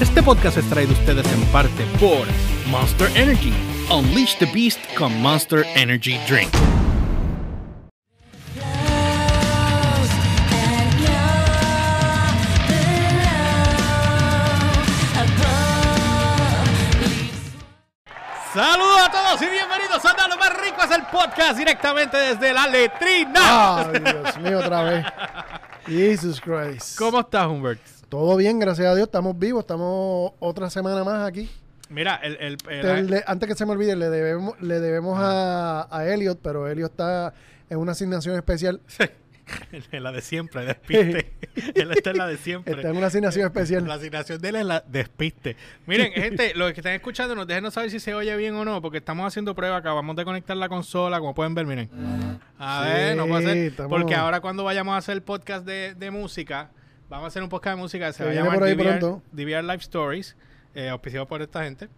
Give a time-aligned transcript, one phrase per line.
[0.00, 2.24] Este podcast es traído a ustedes en parte por
[2.68, 3.52] Monster Energy.
[3.90, 6.48] Unleash the Beast con Monster Energy Drink.
[18.54, 22.68] Saludos a todos y bienvenidos a Dalo Más Rico es el podcast directamente desde la
[22.68, 23.78] letrina.
[23.78, 25.06] Ay, Dios mío, otra vez.
[25.88, 26.96] Jesus Christ.
[26.96, 27.97] ¿Cómo estás, Humbert?
[28.08, 29.06] Todo bien, gracias a Dios.
[29.08, 29.60] Estamos vivos.
[29.60, 31.48] Estamos otra semana más aquí.
[31.90, 35.18] Mira, el, el, el- Te- le- antes que se me olvide, le debemos, le debemos
[35.20, 37.32] a, a Elliot, pero Elliot está
[37.70, 38.80] en una asignación especial.
[39.92, 41.32] en la de siempre, despiste.
[41.74, 42.74] Él está en la de siempre.
[42.74, 43.86] Está en una asignación especial.
[43.86, 45.56] La asignación de él es la despiste.
[45.86, 48.82] Miren, gente, los que están escuchando, nos déjenos saber si se oye bien o no,
[48.82, 49.76] porque estamos haciendo prueba.
[49.76, 51.90] Acabamos de conectar la consola, como pueden ver, miren.
[52.58, 53.56] A Sí, ver, no puede ser.
[53.58, 56.70] estamos- Porque ahora cuando vayamos a hacer el podcast de, de música,
[57.08, 58.98] vamos a hacer un podcast de música, se Que va a llamar por ahí DVR,
[58.98, 59.22] pronto.
[59.32, 60.36] DVR Live Stories,
[60.74, 61.88] eh, auspiciado por esta gente.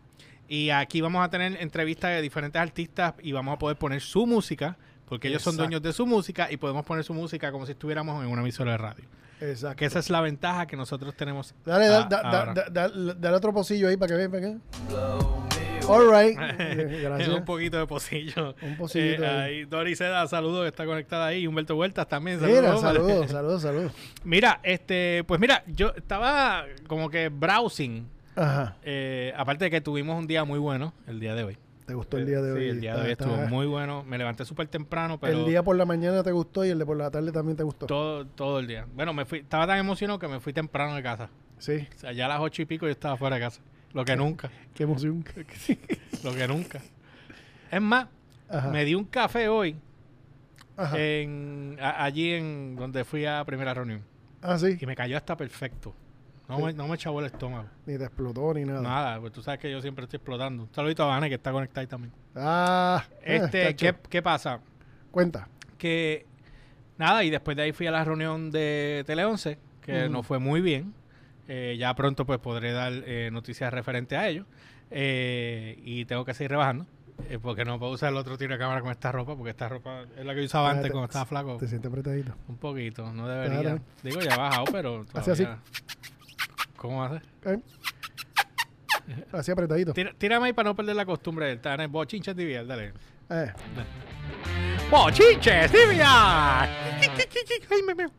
[0.48, 4.26] Y aquí vamos a tener entrevistas de diferentes artistas y vamos a poder poner su
[4.26, 7.72] música, porque ellos son dueños de su música y podemos poner su música como si
[7.72, 9.04] estuviéramos en una emisora de radio.
[9.40, 9.76] Exacto.
[9.76, 11.54] Que esa es la ventaja que nosotros tenemos.
[11.64, 12.54] Dale, a- da- da- da- ahora.
[12.54, 14.30] da- da- dale otro pocillo ahí para que vean.
[14.30, 15.79] Para que...
[15.88, 16.38] All right.
[16.60, 17.28] Eh, Gracias.
[17.28, 18.54] un poquito de pocillo.
[18.62, 19.64] Un pocillito Eh, ahí.
[19.64, 21.46] Doris Seda, saludos, está conectada ahí.
[21.46, 22.80] Humberto Huertas también, Mira, saludos.
[22.80, 23.92] saludos, saludos, saludos.
[24.24, 28.06] Mira, este, pues mira, yo estaba como que browsing.
[28.36, 28.76] Ajá.
[28.84, 31.58] eh, aparte de que tuvimos un día muy bueno el día de hoy.
[31.84, 32.60] ¿Te gustó el día de hoy?
[32.62, 34.04] Sí, el día de hoy estuvo muy bueno.
[34.04, 36.86] Me levanté súper temprano, pero El día por la mañana te gustó y el de
[36.86, 37.86] por la tarde también te gustó.
[37.86, 38.86] todo, todo el día.
[38.94, 41.28] Bueno, me fui, estaba tan emocionado que me fui temprano de casa.
[41.58, 43.60] Sí, O sea, ya a las ocho y pico yo estaba fuera de casa.
[43.92, 44.50] Lo que nunca.
[44.74, 45.24] qué emoción.
[46.24, 46.80] Lo que nunca.
[47.70, 48.06] Es más,
[48.48, 48.70] Ajá.
[48.70, 49.76] me di un café hoy
[50.94, 54.02] en, a- allí en donde fui a primera reunión.
[54.42, 54.76] ah, sí.
[54.80, 55.94] Y me cayó hasta perfecto.
[56.48, 56.62] No, Sí.
[56.64, 57.68] me, no me el estómago.
[57.86, 58.80] Ni te explotó ni nada.
[58.82, 60.64] Nada, pues tú sabes que yo siempre estoy explotando.
[60.64, 62.12] Un saludito a Vane que está conectada ahí también.
[62.34, 63.94] Ah, Este, eh, ¿qué.
[64.08, 64.60] ¿qué pasa?
[65.12, 65.48] Cuenta.
[65.78, 66.26] Que
[66.98, 70.12] nada, y después de ahí fui a la reunión de Tele 11, que Ujú.
[70.12, 70.92] nos fue muy bien.
[71.52, 74.46] Eh, ya pronto pues podré dar eh, noticias referentes a ello.
[74.92, 76.86] Eh, y tengo que seguir rebajando.
[77.42, 80.04] porque no puedo usar el otro tiro de cámara con esta ropa, porque esta ropa
[80.16, 81.56] es la que yo usaba antes te- cuando estaba flaco.
[81.58, 82.34] Te sientes apretadito.
[82.48, 83.60] Un poquito, no debería.
[83.60, 83.80] Claro.
[84.02, 85.04] Digo, ya ha bajado, pero.
[85.14, 85.30] Así.
[85.44, 85.58] todavía-
[86.76, 87.20] ¿Cómo hace?
[87.46, 87.58] ¿Eh?
[89.32, 89.92] Así apretadito.
[89.92, 92.92] Tira- tírame ahí para no perder la costumbre del estar en bochinches DVR, dale.
[97.86, 98.10] Me meo.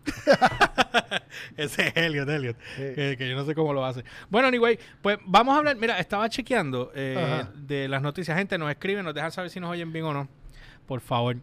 [1.57, 2.55] Ese es Elliot, Elliot.
[2.77, 2.83] Sí.
[2.95, 4.05] Que, que yo no sé cómo lo hace.
[4.29, 5.75] Bueno, anyway, pues vamos a hablar.
[5.75, 8.37] Mira, estaba chequeando eh, de las noticias.
[8.37, 10.29] Gente, nos escriben, nos dejan saber si nos oyen bien o no.
[10.87, 11.35] Por favor.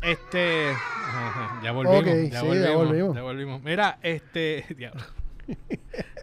[0.00, 0.72] Este.
[1.64, 2.00] Ya volvimos.
[2.00, 3.16] Ok, ya, sí, ya volvimos volvimos.
[3.16, 3.62] ya volvimos.
[3.62, 4.64] Mira, este.
[4.76, 5.02] Diablo.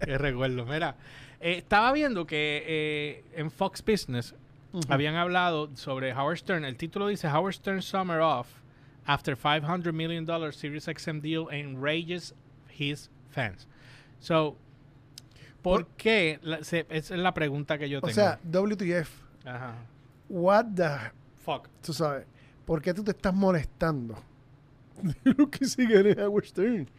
[0.05, 0.65] Qué recuerdo.
[0.65, 0.95] Mira,
[1.41, 4.33] eh, estaba viendo que eh, en Fox Business
[4.89, 6.65] habían hablado sobre Howard Stern.
[6.65, 8.47] El título dice Howard Stern Summer Off
[9.05, 12.33] after 500 million dollar Sirius XM deal enrages
[12.77, 13.67] his fans.
[14.19, 14.57] So,
[15.61, 16.39] ¿por, Por- qué?
[16.41, 18.13] La- se- esa es la pregunta que yo O tengo.
[18.13, 19.09] sea, WTF.
[19.45, 19.75] Ajá.
[20.29, 20.89] What the...
[21.43, 21.69] Fuck.
[21.83, 22.25] Tú sabes.
[22.65, 24.15] ¿Por qué tú te estás molestando?
[25.23, 26.89] Lo que sigue es Howard Stern.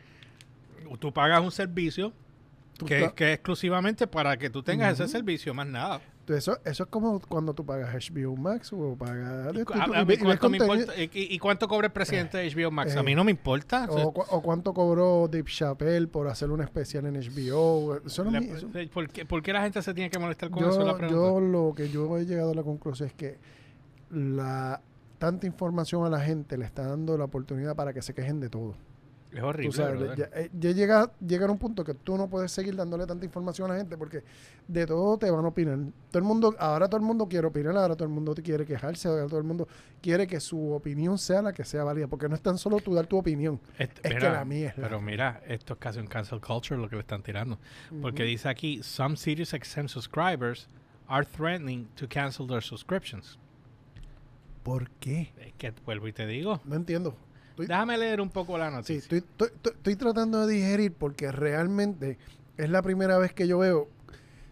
[1.01, 2.13] Tú pagas un servicio
[2.87, 6.01] que, que es exclusivamente para que tú tengas ese servicio, más nada.
[6.29, 9.55] Eso, eso es como cuando tú pagas HBO Max o pagas...
[9.55, 11.03] ¿Y, tú- a- tú- a mí cuánto me contenido- importa?
[11.03, 12.97] ¿Y, y cuánto cobra el presidente de HBO Max?
[12.97, 13.87] a eh, mí no me importa.
[13.91, 17.97] O, cu- o cuánto cobró Dave Chappelle por hacer un especial en HBO.
[18.05, 20.65] Eso no me- eso- ¿por, qué, por qué la gente se tiene que molestar con
[20.65, 20.81] eso?
[20.81, 23.39] Es la yo, yo lo que yo he llegado a la conclusión es que
[24.11, 24.81] la
[25.19, 28.49] tanta información a la gente le está dando la oportunidad para que se quejen de
[28.49, 28.75] todo.
[29.33, 29.73] Es Tú horrible.
[29.73, 30.17] sabes, brother.
[30.19, 33.25] ya, eh, ya llega, llega a un punto que tú no puedes seguir dándole tanta
[33.27, 34.23] información a la gente porque
[34.67, 35.79] de todo te van a opinar.
[36.11, 38.65] Todo el mundo, ahora todo el mundo quiere opinar, ahora todo el mundo te quiere
[38.65, 39.69] quejarse, ahora todo el mundo
[40.01, 42.95] quiere que su opinión sea la que sea válida, porque no es tan solo tú
[42.95, 43.61] dar tu opinión.
[43.79, 46.81] Este- Es que la mía es la Pero mira, esto es casi un cancel culture
[46.81, 47.59] lo que le están tirando.
[48.01, 50.69] Porque dice aquí, some Sirius XM subscribers
[51.09, 53.39] are threatening to cancel their subscriptions.
[54.63, 55.33] ¿Por qué?
[55.41, 56.61] Es que vuelvo y te digo.
[56.65, 57.17] No entiendo.
[57.57, 58.99] Estoy- Déjame leer un poco la Sí, noticia.
[58.99, 62.19] estoy, estoy- estoy- estoy tratando de digerir porque realmente
[62.59, 63.89] es la primera vez que yo veo.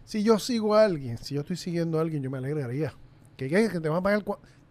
[0.05, 2.93] Si yo sigo a alguien, si yo estoy siguiendo a alguien, yo me alegraría.
[3.37, 3.69] ¿Qué qué?
[3.69, 4.23] Que te van a pagar.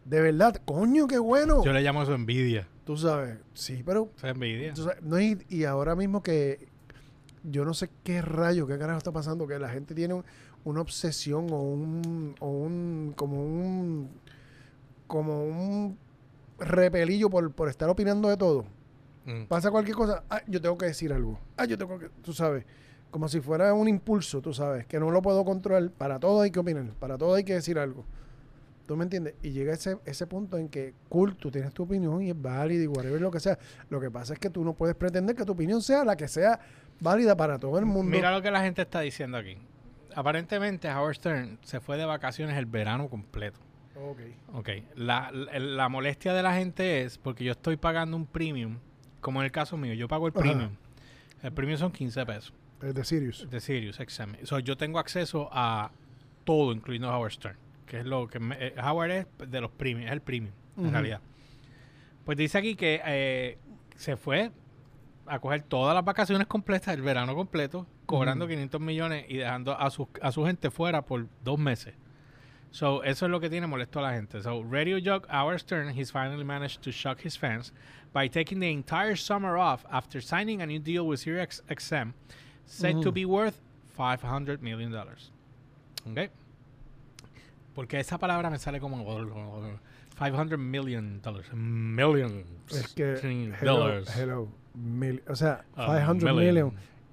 [0.05, 1.65] De verdad, coño, qué bueno.
[1.65, 2.67] Yo le llamo eso envidia.
[2.85, 4.11] Tú sabes, sí, pero.
[4.17, 4.75] Eso es envidia.
[4.77, 6.69] sabes, no, y, y ahora mismo que.
[7.45, 10.25] Yo no sé qué rayo, qué carajo está pasando, que la gente tiene un-
[10.65, 12.35] una obsesión o un.
[12.41, 13.13] o un.
[13.17, 14.09] como un.
[15.07, 15.99] como un
[16.59, 18.65] repelillo por, por estar opinando de todo
[19.27, 19.45] Mm.
[19.47, 21.39] pasa cualquier cosa, ah, yo tengo que decir algo.
[21.57, 22.65] Ah, yo tengo que, tú sabes,
[23.11, 25.91] como si fuera un impulso, tú sabes, que no lo puedo controlar.
[25.91, 28.05] Para todo hay que opinar, para todo hay que decir algo.
[28.87, 29.35] ¿Tú me entiendes?
[29.43, 32.85] Y llega ese, ese punto en que, cool, tú tienes tu opinión y es válida
[32.85, 33.59] y whatever lo que sea.
[33.89, 36.29] Lo que pasa es que tú no puedes pretender que tu opinión sea la que
[36.29, 36.61] sea
[37.01, 38.11] válida para todo el mundo.
[38.15, 39.57] Mira lo que la gente está diciendo aquí.
[40.15, 43.59] Aparentemente Howard Stern se fue de vacaciones el verano completo.
[43.97, 44.21] Ok.
[44.55, 44.69] Ok.
[44.97, 48.79] La, la, la molestia de la gente es porque yo estoy pagando un premium,
[49.21, 50.41] como en el caso mío, yo pago el Ajá.
[50.43, 50.71] premium.
[51.43, 53.49] El premium son 15 pesos Es de Sirius.
[53.51, 54.45] de Sirius XM.
[54.45, 55.91] So, yo tengo acceso a
[56.45, 57.57] todo, incluyendo Howard Stern,
[57.87, 60.91] que es lo que me- eh, Howard es de los premium, es el premium, en
[60.93, 61.21] realidad.
[62.25, 63.59] Pues dice aquí que eh,
[63.97, 64.51] se fue
[65.27, 68.53] a coger todas las vacaciones completas, el verano completo, cobrando Ujú.
[68.53, 71.95] 500 millones y dejando a su, a su gente fuera por dos meses.
[72.75, 74.43] So, eso es lo que tiene molesto a la gente.
[74.43, 77.73] So, Radio Jock Howard Stern, he's finally managed to shock his fans
[78.13, 82.15] by taking the entire summer off after signing a new deal with Sirius XM,
[82.67, 83.15] said to mm.
[83.15, 83.61] be worth
[83.97, 85.31] 500 million dollars.
[86.05, 86.31] ¿Ok?
[87.77, 88.97] Porque esa palabra me sale como
[90.17, 91.47] 500 million dollars.
[91.53, 92.45] Millions.
[92.73, 93.21] Es que,
[93.61, 94.09] hello, dollars.
[94.17, 96.73] hello, mil- o sea, A 500 million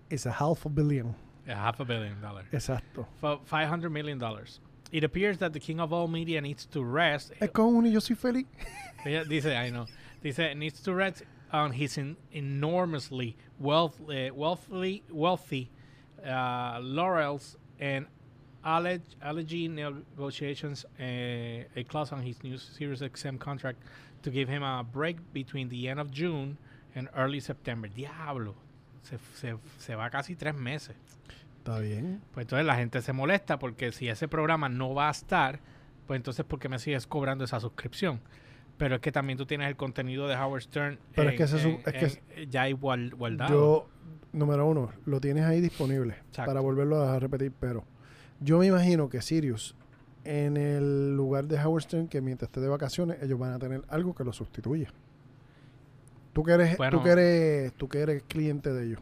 [0.10, 1.14] is a half a billion.
[1.48, 2.48] A half a billion dollars.
[2.52, 3.06] Exacto.
[3.20, 4.60] For 500 million dollars.
[4.92, 7.32] It appears that the king of all media needs to rest.
[7.40, 8.46] Es con uno y yo soy feliz.
[9.30, 9.86] Dice, I know.
[10.22, 15.70] Dice, needs to rest on his en- enormously wealth, eh, wealthy, wealthy
[16.26, 18.06] uh, laurels and
[18.66, 23.80] alleg- allergy negotiations, eh, a clause on his new Sirius XM contract
[24.24, 26.58] to give him a break between the end of June
[26.96, 27.88] and early September.
[27.88, 28.56] Diablo.
[29.04, 30.96] Se, se, se va casi tres meses.
[31.62, 32.22] Está bien.
[32.34, 35.60] Pues entonces la gente se molesta porque si ese programa no va a estar,
[36.08, 38.20] pues entonces ¿por qué me sigues cobrando esa suscripción?
[38.78, 41.58] Pero es que también tú tienes el contenido de Howard Stern Pero es que ese
[41.58, 43.54] es un- en- es que en- ya igual guardado.
[43.54, 43.88] Yo,
[44.34, 46.50] número uno, lo tienes ahí disponible Exacto.
[46.50, 47.84] para volverlo a repetir, pero
[48.40, 49.76] yo me imagino que Sirius,
[50.24, 53.84] en el lugar de Howard Stern, que mientras esté de vacaciones, ellos van a tener
[53.88, 54.92] algo que lo sustituya.
[56.34, 56.98] Tú que eres, Bueno.
[56.98, 59.00] tú que eres, tú que eres cliente de ellos.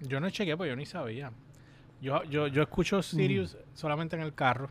[0.00, 1.30] Yo no chequé, pues yo ni sabía.
[2.00, 4.70] Yo, yo, yo escucho Sirius solamente en el carro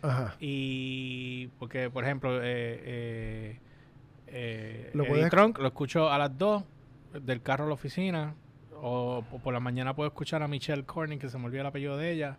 [0.00, 0.34] Ajá.
[0.40, 3.58] y porque, por ejemplo, eh, eh,
[4.28, 6.64] eh, Lo Eddie Trunk lo escucho a las 2
[7.22, 8.34] del carro a la oficina
[8.80, 11.66] o, po- por la mañana puedo escuchar a Michelle Corning, que se me olvidó el
[11.66, 12.38] apellido de ella,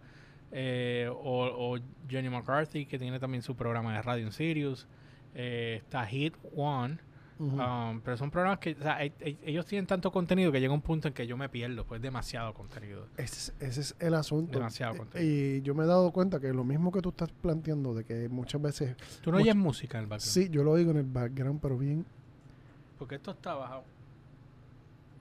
[0.51, 4.88] eh, o, o Jenny McCarthy, que tiene también su programa de radio en Sirius.
[5.35, 6.97] Está Hit One,
[7.39, 10.74] Um, pero son programas que o sea, e- e- ellos tienen tanto contenido que llega
[10.74, 13.07] un punto en que yo me pierdo, pues demasiado contenido.
[13.18, 14.59] Ese, es- ese es el asunto.
[14.59, 15.30] Demasiado contenido.
[15.31, 18.30] Y yo me he dado cuenta que lo mismo que tú estás planteando, de que
[18.30, 20.31] muchas veces, ¿Tú no oyes música en el background?
[20.33, 22.06] sí, yo lo oigo en el background, pero bien.
[23.00, 23.83] Porque esto está bajado.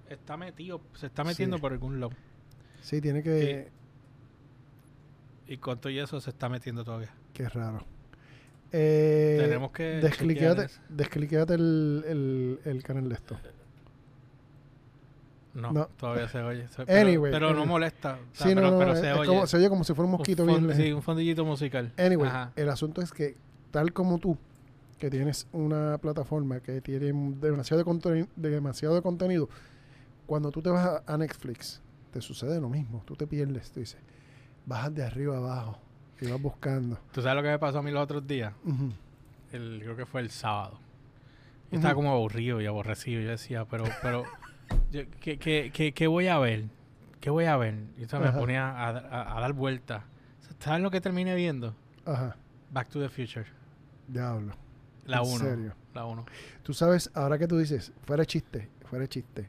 [0.09, 1.61] Está metido, se está metiendo Sí.
[1.63, 2.13] por algún lado.
[2.83, 3.71] Sí, tiene que...
[5.47, 7.11] Y con todo y eso se está metiendo todavía.
[7.33, 7.85] Qué raro.
[8.73, 13.37] Eh, Tenemos que Descliqueate, descliqueate el, el, el canal de esto.
[15.55, 15.87] No, No.
[15.99, 16.67] todavía se oye.
[16.69, 17.69] Se- pero, Anyway, pero no anyway.
[17.69, 18.15] molesta.
[18.15, 19.27] o sea, Sí, pero, no, no, pero es- se oye.
[19.29, 20.83] como- se oye como si fuera un Un mosquito bien lejos.
[20.83, 21.93] Sí, un fondillito musical.
[21.99, 22.53] Anyway, Ajá.
[22.57, 23.37] el asunto es que,
[23.71, 24.39] tal como tú,
[24.99, 29.51] que tienes una plataforma que tiene demasiado de, demasiado de contenido,
[30.27, 31.83] cuando tú te vas a, a Netflix,
[32.13, 33.03] te sucede lo mismo.
[33.05, 33.99] Tú te pierdes, tú dices,
[34.65, 35.79] bajas de arriba abajo
[36.23, 36.99] y vas buscando.
[37.13, 38.53] ¿Tú sabes lo que me pasó a mí los otros días?
[39.53, 40.79] El, creo que fue el sábado.
[41.71, 43.21] Yo estaba como aburrido y aborrecido.
[43.23, 44.25] Yo decía, pero, pero,
[44.91, 46.65] yo, ¿qué, qué, qué, qué voy a ver?
[47.21, 47.75] ¿Qué voy a ver?
[47.99, 48.33] Y entonces Ajá.
[48.33, 50.03] me ponía a, a- a dar vueltas.
[50.59, 51.75] ¿Sabes lo que terminé viendo?
[52.05, 52.37] Ajá,
[52.71, 53.47] Back to the Future.
[54.09, 54.55] diablo.
[55.07, 55.39] La ¿En 1.
[55.39, 55.75] serio?
[55.95, 56.25] La 1.
[56.63, 59.49] Tú sabes, ahora que tú dices, fuera chiste, fuera chiste.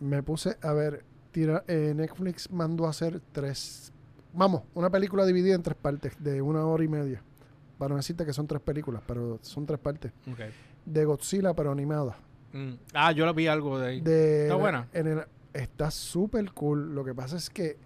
[0.00, 3.92] Me puse a ver, tira, eh, Netflix mandó a hacer tres,
[4.32, 7.22] vamos, una película dividida en tres partes, de una hora y media.
[7.78, 10.12] Para no decirte que son tres películas, pero son tres partes.
[10.32, 10.50] Okay.
[10.84, 12.16] De Godzilla, pero animada.
[12.52, 12.72] Mm.
[12.94, 14.00] Ah, yo lo vi algo de ahí.
[14.00, 14.88] De, Está buena.
[14.92, 16.94] en el- está súper cool.
[16.94, 17.76] Lo que pasa es que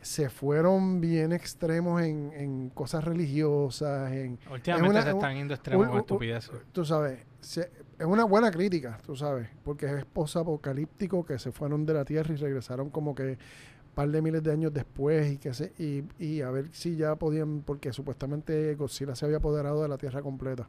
[0.00, 5.88] se fueron bien extremos en, en cosas religiosas, en, Últimamente una- se están yendo extremos
[5.88, 6.50] con estupideces.
[6.72, 11.86] tú sabes, se- es una buena crítica, tú sabes, porque es posapocalíptico que se fueron
[11.86, 13.38] de la Tierra y regresaron como que
[13.94, 17.14] par de miles de años después y que se, y, y a ver si ya
[17.16, 20.68] podían, porque supuestamente Godzilla se había apoderado de la Tierra completa.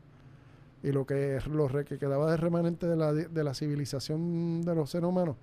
[0.84, 4.92] Y lo que, lo que quedaba de remanente de la, de la civilización de los
[4.92, 5.36] seres humanos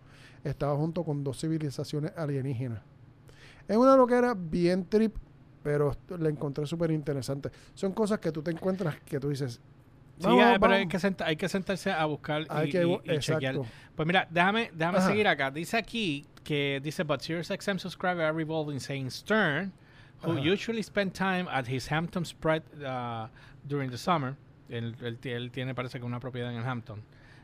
[0.45, 2.83] estaba junto con dos civilizaciones alienígenas.
[3.67, 5.17] Es una loquera bien trip,
[5.63, 7.51] pero la encontré súper interesante.
[7.75, 9.61] Son cosas que tú te encuentras que tú dices,
[10.19, 13.15] Sí, Vamos, pero hay que, senta- hay que sentarse a buscar Hay y, que, y-
[13.15, 13.57] y chequear.
[13.97, 15.09] Pues mira, déjame, déjame Ajá.
[15.09, 15.51] seguir acá.
[15.51, 19.73] Dice aquí que dice, but SiriusXM subscriber are revolving saying Stern,
[20.23, 20.41] who Ajá.
[20.53, 23.27] usually spend time at his Hampton spread uh,
[23.65, 24.37] during the summer,
[24.69, 27.03] él, él ti- él tiene parece que una propiedad en el Hampton,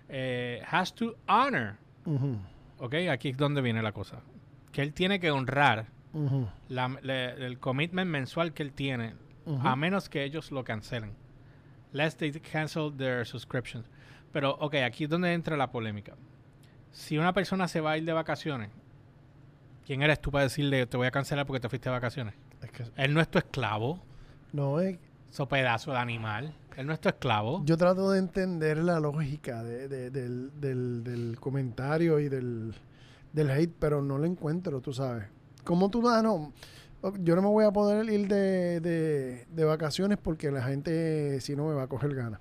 [0.09, 2.39] eh, has to honor, Ujú,
[2.79, 2.95] ¿ok?
[3.11, 4.21] Aquí es donde viene la cosa.
[4.73, 9.15] Que él tiene que honrar ujú, la- le- el commitment mensual que él tiene,
[9.65, 11.13] a menos que ellos lo cancelen.
[11.93, 13.87] Lest they cancel their subscriptions.
[14.33, 16.15] Pero, ok, aquí es donde entra la polémica.
[16.91, 18.71] Si una persona se va a ir de vacaciones,
[19.87, 22.35] ¿quién eres tú para decirle te voy a cancelar porque te fuiste de vacaciones?
[22.63, 24.03] Es que- Él no es tu esclavo,
[24.53, 24.99] no es
[25.31, 26.55] eso pedazo de animal.
[26.77, 27.63] Él no es tu esclavo.
[27.65, 32.75] Yo trato de entender la lógica de- de- del, del- del comentario y del,
[33.33, 35.25] del hate, pero no lo encuentro, tú sabes.
[35.65, 36.53] ¿Cómo tú no?
[37.03, 41.41] Ok, Yo no me voy a poder ir de, de- de vacaciones porque la gente,
[41.41, 42.41] si no, me va a coger ganas.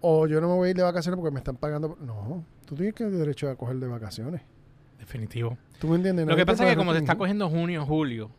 [0.00, 1.96] O yo no me voy a ir de vacaciones porque me están pagando.
[2.00, 4.42] No, tú tienes que derecho a coger de vacaciones.
[4.98, 5.56] Definitivo.
[5.80, 6.26] ¿Tú me entiendes?
[6.26, 8.30] Lo que te pasa es que como se está cogiendo junio, julio,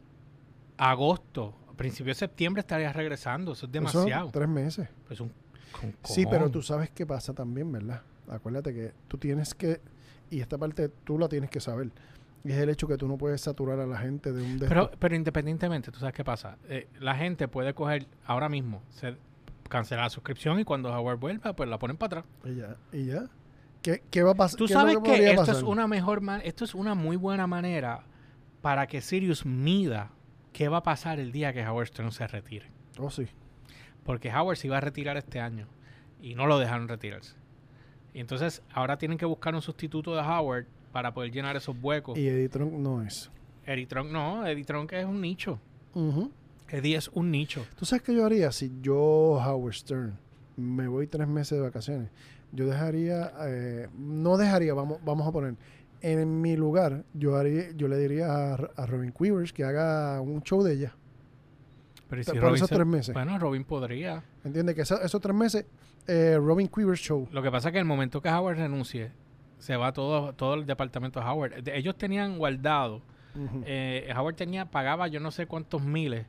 [0.77, 3.53] agosto, a principios de septiembre estarías regresando.
[3.53, 4.29] Eso es Eso, demasiado.
[4.31, 4.87] tres meses.
[5.07, 5.31] Pues un,
[5.83, 8.01] un Sí, pero tú sabes qué pasa también, ¿verdad?
[8.29, 9.81] Acuérdate que tú tienes que,
[10.29, 11.89] y esta parte tú la tienes que saber,
[12.43, 14.67] y es el hecho que tú no puedes saturar a la gente de un de
[14.67, 16.57] Pero, pero independientemente, ¿tú sabes qué pasa?
[16.69, 18.81] Eh, la gente puede coger ahora mismo,
[19.67, 22.33] cancelar la suscripción y cuando Howard vuelva, pues la ponen para atrás.
[22.45, 23.25] y ya, y ya.
[23.81, 24.57] ¿Qué, qué va a pasar?
[24.57, 25.55] Tú ¿Qué es lo sabes que esto pasar?
[25.55, 28.03] es una mejor man- esto es una muy buena manera
[28.61, 30.11] para que Sirius mida
[30.51, 32.65] qué va a pasar el día que Howard Stern se retire.
[32.97, 33.27] Oh, sí.
[34.03, 35.67] Porque Howard se iba a retirar este año
[36.21, 37.35] y no lo dejaron retirarse.
[38.13, 42.17] Y entonces ahora tienen que buscar un sustituto de Howard para poder llenar esos huecos.
[42.17, 43.29] Y Eddie Trump no es.
[43.65, 45.59] Eddie Trunk no, Eddie Trunk es un nicho.
[45.93, 46.31] Ujú.
[46.69, 47.65] Eddie es un nicho.
[47.77, 48.95] ¿Tú sabes qué yo haría si yo,
[49.43, 50.17] Howard Stern,
[50.57, 52.09] me voy tres meses de vacaciones?
[52.51, 55.55] Yo dejaría, eh, no dejaría, vamos, vamos a poner,
[56.01, 60.41] en mi lugar, yo haría, yo le diría a, a Robin Quivers que haga un
[60.41, 60.95] show de ella.
[62.09, 63.13] Pero ¿y Por si Robin esos tres meses.
[63.13, 64.23] Bueno, Robin podría.
[64.43, 64.73] ¿Entiendes?
[64.75, 65.65] Que eso- esos tres meses,
[66.07, 67.27] eh, Robin Quivers Show.
[67.31, 69.11] Lo que pasa es que en el momento que Howard renuncie,
[69.59, 71.63] se va todo, todo el departamento de Howard.
[71.63, 73.01] De- ellos tenían guardado,
[73.65, 76.25] eh, Howard tenía, pagaba yo no sé cuántos miles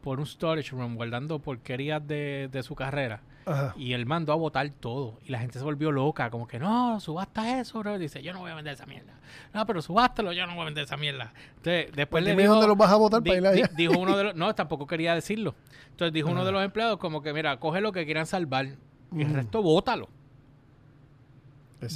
[0.00, 3.22] por un storage room guardando porquerías de, de su carrera.
[3.46, 3.74] Ajá.
[3.76, 5.18] Y él mandó a votar todo.
[5.24, 7.98] Y la gente se volvió loca, como que no, subasta eso, bro.
[7.98, 9.12] Dice, yo no voy a vender esa mierda.
[9.52, 11.32] No, pero subástalo, yo no voy a vender esa mierda.
[11.56, 14.16] Entonces, después le Dime dijo, dónde los vas a votar di- para di- dijo uno
[14.16, 15.54] de los, no, tampoco quería decirlo.
[15.90, 18.66] Entonces dijo uno de los empleados como que, mira, coge lo que quieran salvar.
[19.12, 20.08] Y el resto, bótalo.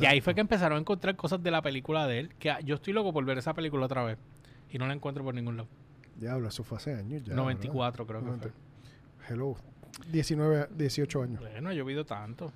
[0.00, 2.34] Y ahí fue que empezaron a encontrar cosas de la película de él.
[2.38, 4.18] Que ah, yo estoy loco por ver esa película otra vez.
[4.70, 5.68] Y no la encuentro por ningún lado.
[6.16, 7.34] Diablo, eso fue hace años ya.
[7.34, 8.52] 94 creo que fue.
[9.28, 9.56] Hello.
[10.10, 11.40] 19, 18 años.
[11.40, 12.52] Bueno, ha llovido tanto.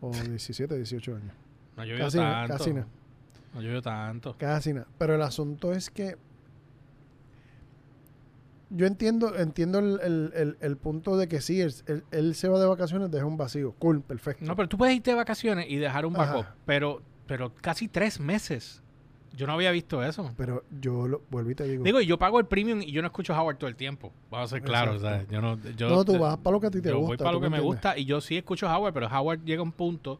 [0.00, 1.32] O 17, 18 años.
[1.76, 2.56] No ha llovido Casi, na- tanto.
[2.58, 2.86] casi nada.
[3.54, 4.36] No ha llovido tanto.
[4.38, 4.86] Casi nada.
[4.98, 6.16] Pero el asunto es que
[8.70, 12.48] yo entiendo entiendo el, el- el- el punto de que sí, él, él- él se
[12.48, 13.74] va de vacaciones, deja un vacío.
[13.78, 14.44] Cool, perfecto.
[14.44, 16.32] No, pero tú puedes irte de vacaciones y dejar un Ajá.
[16.34, 16.46] backup.
[16.66, 18.82] Pero, pero casi tres meses.
[19.36, 20.32] Yo no había visto eso.
[20.36, 21.84] Pero yo lo, vuelvo y te digo.
[21.84, 24.12] Digo, yo pago el premium y yo no escucho Howard todo el tiempo.
[24.30, 25.00] Vamos a ser claros.
[25.30, 27.08] Yo no, yo, no, tú vas para lo que a ti te yo gusta.
[27.08, 29.60] voy para ¿tú lo que me gusta y yo sí escucho Howard, pero Howard llega
[29.60, 30.18] a un punto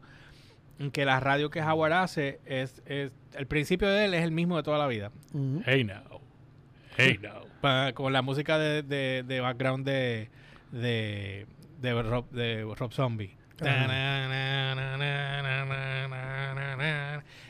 [0.77, 4.31] en que la radio que Howard hace es, es el principio de él es el
[4.31, 5.11] mismo de toda la vida.
[5.33, 5.61] Ujú.
[5.65, 6.08] Hey now,
[6.97, 10.29] hey now, Pa- con la música de, de, de background de
[10.71, 11.45] de,
[11.81, 13.35] de Rob, de Rob Zombie.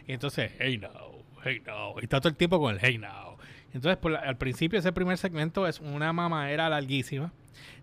[0.07, 1.95] Y entonces, hey now, hey now.
[1.99, 3.37] Y está todo el tiempo con el hey now.
[3.73, 7.31] Entonces, por la- al principio ese primer segmento es una mamadera larguísima.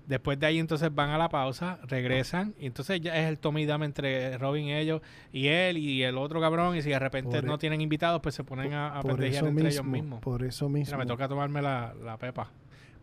[0.06, 3.62] Después de ahí entonces van a la pausa, regresan y entonces ya es el Tommy
[3.62, 6.98] y Dame entre Robin y ellos y él y el otro cabrón y si de
[7.00, 9.64] repente Por e- no tienen invitados pues se ponen a, a por pendejear eso entre
[9.64, 10.20] mismo, ellos mismos.
[10.20, 12.52] por eso mismo, Mira, me toca tomarme la, la pepa.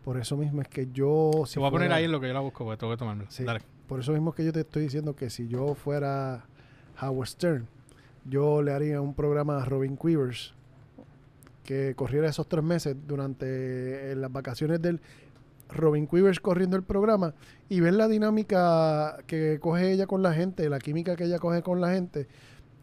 [0.02, 2.28] por eso mismo es que yo si Se voy a poner ahí en lo que
[2.28, 3.30] yo la busco porque tengo que tomármela.
[3.30, 3.44] Sí.
[3.44, 3.60] Dale.
[3.86, 6.46] Por eso mismo que yo te estoy diciendo que si yo fuera
[7.02, 7.66] Howard Stern,
[8.24, 10.54] yo le haría un programa a Robin Quivers
[11.64, 15.00] que corriera esos tres meses durante eh, las vacaciones del
[15.74, 17.34] Robin Quivers corriendo el programa
[17.68, 21.62] y ver la dinámica que coge ella con la gente, la química que ella coge
[21.62, 22.26] con la gente.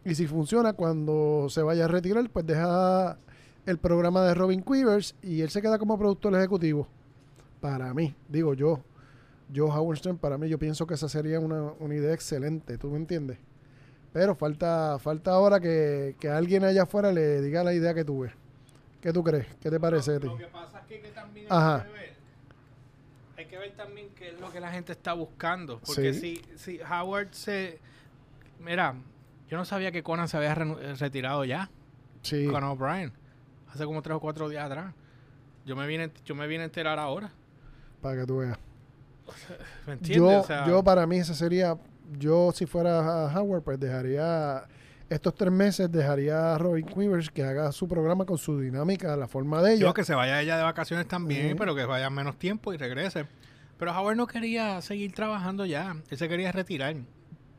[0.04, 3.18] Y si funciona, cuando se vaya a retirar, pues deja
[3.66, 6.88] el programa de Robin Quivers y él se queda como productor ejecutivo.
[7.60, 8.80] Para mí, digo yo,
[9.52, 12.88] yo Howard Stern, para mí, yo pienso que esa sería una, una idea excelente, ¿tú
[12.90, 13.38] me entiendes?
[14.12, 18.20] Pero falta, falta ahora que, que alguien allá afuera le diga la idea que tú
[18.20, 18.32] ves.
[19.00, 19.46] ¿Qué tú crees?
[19.60, 20.28] ¿Qué te parece de ti?
[20.52, 21.84] pasa es que, también hay Ajá.
[21.84, 22.11] que ver
[23.52, 25.78] que ver también qué es lo que la gente está buscando.
[25.84, 26.40] Porque Sí.
[26.56, 27.78] si, si Howard se...
[28.58, 28.94] Mira,
[29.46, 31.68] yo no sabía que Conan se había eh, retirado ya.
[32.22, 32.46] Sí.
[32.46, 33.12] Conan O'Brien.
[33.68, 34.94] Hace como tres o cuatro días atrás.
[35.66, 37.30] Yo me vine, yo me vine a enterar ahora.
[38.00, 38.56] Para que tú veas.
[39.86, 40.16] ¿Me entiendes?
[40.16, 41.76] Yo, O sea, yo para mí ese sería,
[42.18, 44.64] yo si fuera a Howard, pues dejaría,
[45.12, 49.28] estos tres meses dejaría a Robin Quivers que haga su programa con su dinámica, la
[49.28, 49.82] forma de ella.
[49.82, 53.26] yo que se vaya ella de vacaciones también, pero que vaya menos tiempo y regrese.
[53.78, 55.96] Pero Howard no quería seguir trabajando ya.
[56.08, 56.94] Él se quería retirar.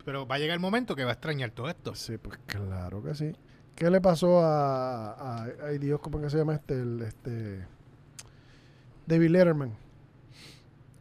[0.05, 1.95] Pero va a llegar el momento que va a extrañar todo esto.
[1.95, 3.33] Sí, pues claro que sí.
[3.75, 5.47] ¿Qué le pasó a,
[5.79, 7.65] Dios, cómo que se llama este, el, este,
[9.05, 9.73] David Letterman?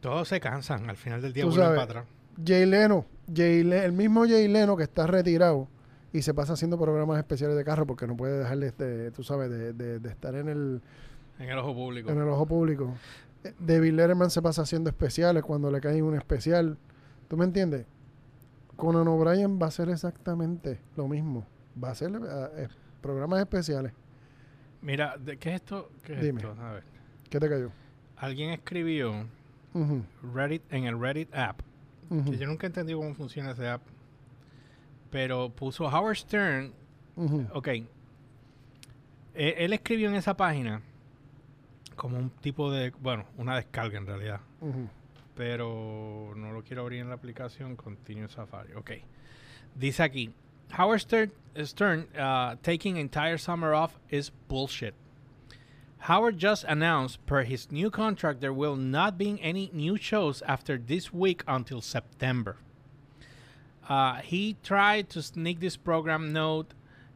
[0.01, 0.89] Todos se cansan.
[0.89, 2.05] Al final del día vuelven para atrás.
[2.45, 5.67] Jay Leno, Jay el mismo Jay Leno que está retirado
[6.13, 9.49] y se pasa haciendo programas especiales de carro porque no puede dejarle, este, tú sabes,
[9.49, 10.81] de, de- de estar en el,
[11.39, 12.09] En el ojo público.
[12.11, 12.93] en el ojo público.
[13.59, 16.77] David Letterman se pasa haciendo especiales cuando le cae un especial.
[17.27, 17.85] ¿Tú me entiendes?
[18.77, 21.45] Conan O'Brien va a hacer exactamente lo mismo.
[21.83, 22.19] Va a hacer eh,
[22.57, 22.67] eh,
[23.01, 23.91] programas especiales.
[24.81, 25.89] Mira, ¿de ¿qué es esto?
[26.03, 26.39] ¿Qué es Dime.
[26.41, 26.55] esto?
[26.61, 26.83] A ver.
[27.29, 27.71] ¿Qué te cayó?
[28.17, 29.25] Alguien escribió
[30.33, 31.59] Reddit en el Reddit app.
[32.25, 33.81] Que yo nunca entendí cómo funciona ese app.
[35.13, 36.73] Pero puso Howard Stern.
[37.15, 37.47] ujú.
[37.53, 37.67] Ok.
[39.35, 40.81] E- él escribió en esa página
[41.95, 42.89] como un tipo de.
[42.99, 44.41] Bueno, una descarga en realidad.
[45.35, 47.75] Pero no lo quiero abrir en la aplicación.
[47.75, 48.73] Continue Safari.
[48.73, 48.91] Ok.
[49.75, 50.31] Dice aquí:
[50.77, 51.31] Howard Stern,
[51.63, 54.95] Stern uh, taking entire summer off is bullshit.
[56.09, 60.77] Howard just announced per his new contract there will not be any new shows after
[60.77, 62.57] this week until September.
[63.89, 66.73] Uh, he tried to sneak this program note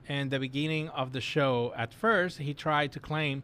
[0.07, 1.73] in the beginning of the show.
[1.77, 3.43] At first, he tried to claim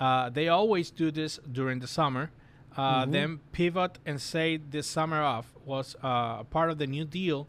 [0.00, 2.30] uh, they always do this during the summer.
[2.76, 3.12] Uh, Mhm.
[3.12, 7.46] Then pivot and say this summer off was uh, part of the new deal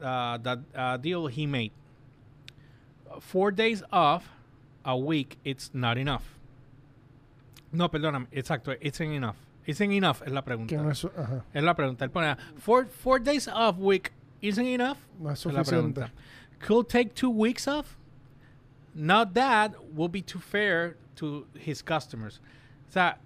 [0.00, 1.72] uh, that uh, deal he made.
[3.20, 4.28] Four days off
[4.84, 6.38] a week, it's not enough.
[7.72, 9.36] No, perdóname, exacto, it's enough.
[9.66, 10.72] It's not enough es la pregunta.
[10.76, 11.04] No es,
[11.54, 12.04] Es la pregunta.
[12.04, 14.98] Él pone, four, four days off week isn't enough.
[15.18, 16.10] no es suficiente.
[16.60, 17.96] Could take two weeks off.
[18.94, 22.40] Not that will be too fair to his customers.
[22.88, 23.18] O sea,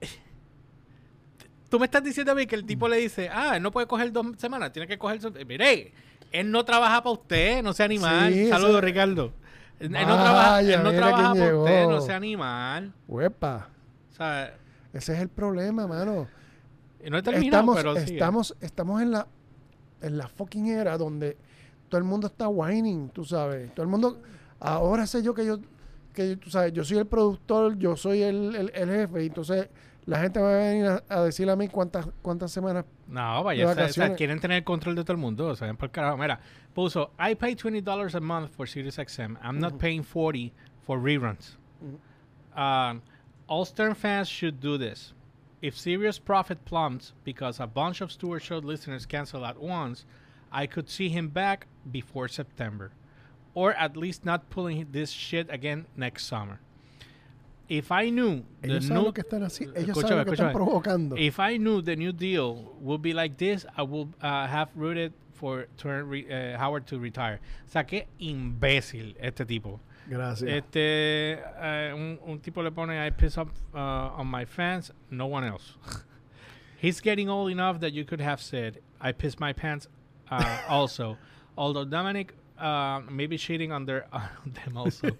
[1.70, 3.86] tú me estás diciendo a mí que el tipo le dice, ah, él no puede
[3.86, 5.20] coger dos semanas, tiene que coger.
[5.20, 5.30] su-".
[5.46, 5.92] Mire,
[6.32, 8.32] él no trabaja para usted, no sea animal.
[8.32, 9.32] Sí, Saludos, eso- Ricardo.
[9.78, 11.90] Él no trabaja, él no trabaja para usted, llegó.
[11.92, 12.92] no sea animal.
[13.06, 13.68] Huepa.
[14.10, 14.54] O sea,
[14.92, 16.26] Ese es el problema, mano.
[17.10, 18.14] no he terminado, estamos, pero sigue.
[18.14, 19.26] estamos, estamos en la
[20.00, 21.36] en la fucking era donde
[21.88, 23.72] todo el mundo está whining, tú sabes.
[23.74, 24.20] Todo el mundo,
[24.60, 25.58] ahora sé yo que yo,
[26.12, 29.68] que tú sabes, yo soy el productor, yo soy el, el- el jefe, y entonces
[30.06, 32.84] la gente va a venir a, a decirle a mí cuántas, cuántas semanas.
[33.08, 35.48] No, vaya, o sea, quieren tener el control de todo el mundo.
[35.48, 36.16] O sea, por carajo.
[36.16, 36.38] Mira,
[36.74, 39.36] puso, I pay $20 a month for SiriusXM.
[39.42, 40.52] I'm not paying 40
[40.86, 41.56] for reruns.
[42.56, 43.02] Um,
[43.48, 45.12] all Stern fans should do this.
[45.66, 50.04] If Sirius profit plummets because a bunch of Stewart Show listeners cancel at once,
[50.52, 52.92] I could see him back before September.
[53.52, 56.60] Or at least not pulling this shit again next summer.
[57.68, 60.32] If I knew the Ellos new lo que están así, ellos Escúchame, saben lo que
[60.34, 60.52] están escúchame.
[60.52, 61.18] provocando.
[61.18, 65.14] If I knew the new deal would be like this, I would uh, have rooted
[65.32, 67.40] for turn re- uh, Howard to retire.
[67.66, 69.80] O sea, qué imbécil este tipo.
[70.08, 70.48] Gracias.
[70.48, 73.78] Este, eh, un, un tipo le pone, I piss up uh,
[74.18, 75.74] on my fans, no one else.
[76.78, 79.88] He's getting old enough that you could have said, I piss my pants
[80.30, 81.16] uh, also.
[81.58, 85.10] Although Dominic uh, may be cheating on, their, on them also.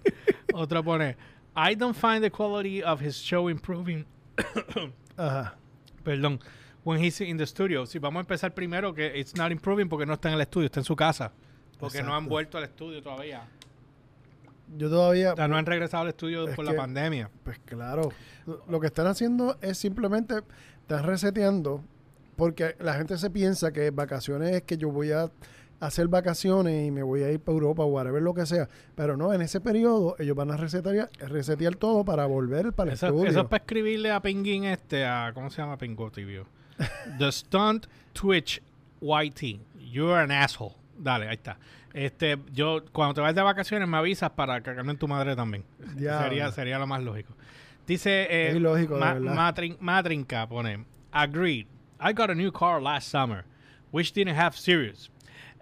[0.54, 1.14] Otro pone,
[1.56, 4.04] I don't find the quality of his show improving.
[6.04, 6.40] Perdón.
[6.84, 7.84] When he's in the studio.
[7.84, 10.66] Si vamos a empezar primero que it's not improving porque no está en el estudio,
[10.68, 11.32] está en su casa.
[11.80, 13.42] Porque no han vuelto al estudio todavía.
[14.76, 17.30] Yo todavía, O sea, no han regresado al estudio Es por que- la pandemia.
[17.44, 18.10] Pues claro,
[18.68, 20.42] lo- que están haciendo es simplemente
[20.82, 21.82] están reseteando
[22.36, 25.30] porque la gente se piensa que vacaciones es que yo voy a
[25.78, 29.16] hacer vacaciones y me voy a ir para Europa o whatever lo que sea, pero
[29.16, 33.06] no, en ese periodo ellos van a resetear, resetear todo para volver para el Eso,
[33.08, 33.30] estudio.
[33.30, 36.46] eso es para escribirle a Penguin este, a, ¿cómo se llama Penguin Tibio?
[37.18, 38.62] The Stunt Twitch
[39.00, 39.60] YT.
[39.78, 40.74] You're an asshole.
[40.98, 41.58] Dale, ahí está.
[41.92, 45.64] Este, yo, cuando te vayas de vacaciones me avisas para cagarme en tu madre también.
[45.96, 46.20] Ya.
[46.22, 47.34] Sería, sería lo más lógico.
[47.86, 49.14] Dice eh, Es ilógico, de Ma-.
[49.14, 51.66] Matrin- Matrinka pone, agreed.
[52.00, 53.44] I got a new car last summer,
[53.92, 55.08] which didn't have Sirius.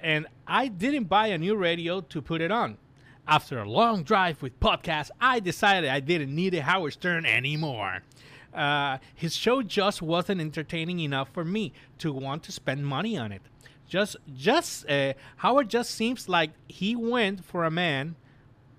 [0.02, 2.78] And I didn't buy a new radio to put it on.
[3.26, 8.02] After a long drive with podcasts, I decided I didn't need a Howard Stern anymore.
[8.52, 13.32] Uh, his show just wasn't entertaining enough for me to want to spend money on
[13.32, 13.42] it.
[13.88, 18.16] Just, just uh, Howard just seems like he went for a man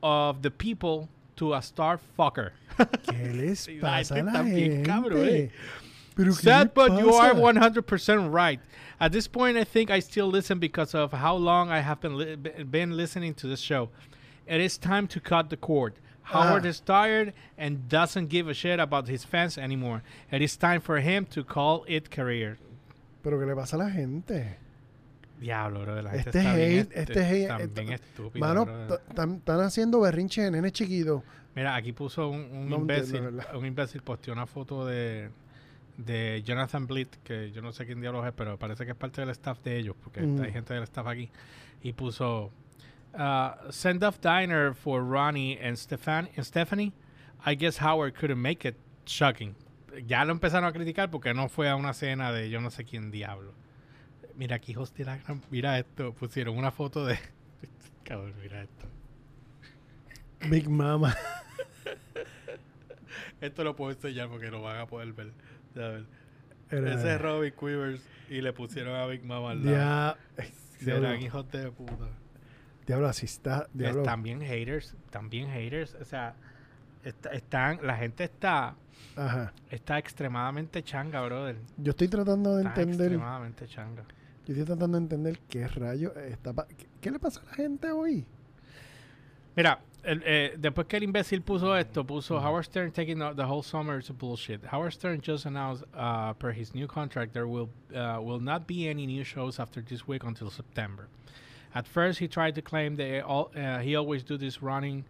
[0.03, 2.51] of the people to a star fucker.
[2.77, 4.89] ¿Qué les Sí, pasa a la la gente está bien gente?
[4.89, 6.31] cabrón, eh.
[6.31, 8.59] Sad, but you are 100% right.
[9.01, 12.15] At this point, I think I still listen because of how long I have been
[12.17, 13.89] li- been listening to this show.
[14.47, 15.95] It is time to cut the cord.
[16.23, 16.69] Howard Ah.
[16.69, 20.03] is tired and doesn't give a shit about his fans anymore.
[20.31, 22.57] It is time for him to call it career.
[23.21, 24.57] Pero ¿qué le pasa a la gente?
[25.39, 26.01] Diablo, bro.
[26.01, 28.99] La gente Este bien, hate, este hate, esto- bien estúpidos, Mano, brother.
[29.09, 31.23] están haciendo berrinche de nene chiquito.
[31.55, 33.55] Mira, aquí puso un, un No entiendo, imbécil.
[33.57, 35.29] Un imbécil posteó una foto de,
[35.97, 39.21] de Jonathan Blitt, que yo no sé quién diablos es, pero parece que es parte
[39.21, 40.41] del staff de ellos, porque Mm.
[40.41, 41.29] hay gente del staff aquí.
[41.81, 42.51] Y puso
[43.13, 46.91] uh, send off diner for Ronnie and, Stefan and Stephanie.
[47.45, 48.75] I guess Howard couldn't make it.
[49.05, 49.55] Shocking.
[50.07, 52.83] Ya lo empezaron a criticar porque no fue a una cena de yo no sé
[52.83, 53.53] quién diablo.
[54.37, 56.13] Mira aquí, hijos de la gran- Mira esto.
[56.13, 57.17] Pusieron una foto de.
[58.03, 58.87] Cabrón, mira esto.
[60.49, 61.15] Big Mama.
[63.41, 65.31] Esto lo puedo enseñar porque lo van a poder ver.
[66.69, 70.17] Era- Ese es Robbie Quivers y le pusieron a Big Mama al lado.
[70.37, 70.45] Dia-
[70.79, 72.07] Serán Diablo, hijos de puta.
[72.85, 73.67] diablo, así está.
[73.73, 74.01] Diablo.
[74.01, 75.95] Están bien haters, también haters.
[75.95, 76.35] O sea,
[77.03, 78.75] está- están, la gente está,
[79.15, 79.53] Ajá.
[79.69, 81.57] está extremadamente changa, brother.
[81.77, 83.07] Yo estoy tratando de Está entender.
[83.07, 84.03] extremadamente changa.
[84.47, 87.53] Yo estoy tratando de entender qué rayo está pa- ¿Qué, qué le pasa a la
[87.53, 88.25] gente hoy?
[89.55, 93.63] Mira, el- eh, después que el imbécil puso esto, puso Howard Stern taking the, whole
[93.63, 94.63] summer is bullshit.
[94.65, 98.87] Howard Stern just announced, uh, per his new contract, there will uh, will not be
[98.87, 101.07] any new shows after this week until September.
[101.73, 105.05] At first, he tried to claim that all, uh, he always do this running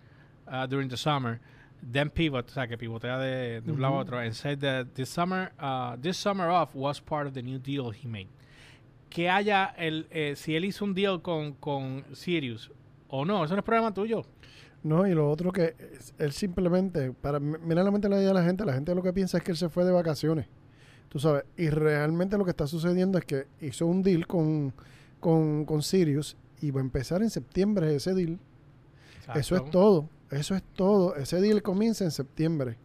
[0.47, 1.39] uh, during the summer.
[1.83, 4.95] Then pivot, o sea, que pivotea de, de un lado a otro, and said that
[4.95, 8.29] this summer, uh, this summer off was part of the new deal he made.
[9.09, 12.71] Que haya el, eh, si él hizo un deal con, con Sirius
[13.07, 14.23] o no, eso no es problema tuyo.
[14.83, 15.73] No, y lo otro que
[16.19, 19.37] él simplemente, para m- mira la mente de la gente, la gente lo que piensa
[19.37, 20.47] es que él se fue de vacaciones.
[21.09, 24.73] Tú sabes, y realmente lo que está sucediendo es que hizo un deal con,
[25.19, 28.37] con, con Sirius y va a empezar en septiembre ese deal.
[29.33, 31.15] Eso es todo, eso es todo.
[31.15, 32.77] Ese deal comienza en septiembre.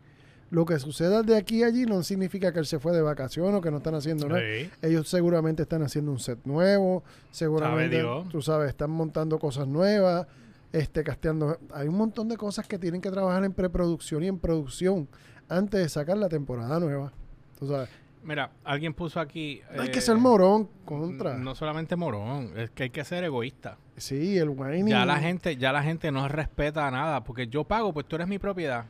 [0.51, 3.55] Lo que suceda de aquí a allí no significa que él se fue de vacaciones
[3.55, 4.41] o que no están haciendo nada.
[4.41, 4.69] Sí.
[4.83, 10.27] Ellos seguramente están haciendo un set nuevo, seguramente, tú sabes, están montando cosas nuevas,
[10.73, 11.59] este, casteando.
[11.73, 15.09] Hay un montón de cosas que tienen que trabajar en preproducción y en producción
[15.49, 17.13] antes de sacar la temporada nueva.
[17.59, 17.89] Tú sabes,
[18.23, 19.63] Mira, alguien puso aquí.
[19.79, 21.39] hay eh, que ser morón contra.
[21.39, 23.79] No solamente morón, es que hay que ser egoísta.
[23.97, 24.89] Sí, el whining.
[24.89, 28.29] Ya la gente, ya la gente no respeta nada, porque yo pago, pues tú eres
[28.29, 28.87] mi propiedad.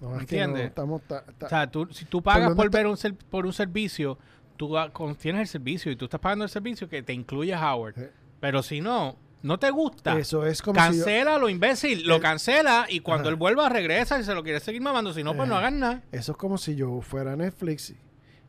[0.00, 0.66] No, ¿entiendes?
[0.66, 3.52] estamos ta- ta- O sea, tú, si tú pagas por ver un ser- por un
[3.52, 4.18] servicio,
[4.56, 4.74] tú
[5.18, 7.94] tienes el servicio y tú estás pagando el servicio que te incluye Howard.
[7.94, 8.02] Sí.
[8.40, 10.18] Pero si no, no te gusta.
[10.18, 13.30] eso es como si yo- Cancela lo imbécil, lo Eh, cancela y cuando ajá.
[13.30, 15.80] él vuelva regresa y se lo quiere seguir mamando, si no, pues no Eh, hagan
[15.80, 16.02] nada.
[16.12, 17.94] Eso es como si yo fuera Netflix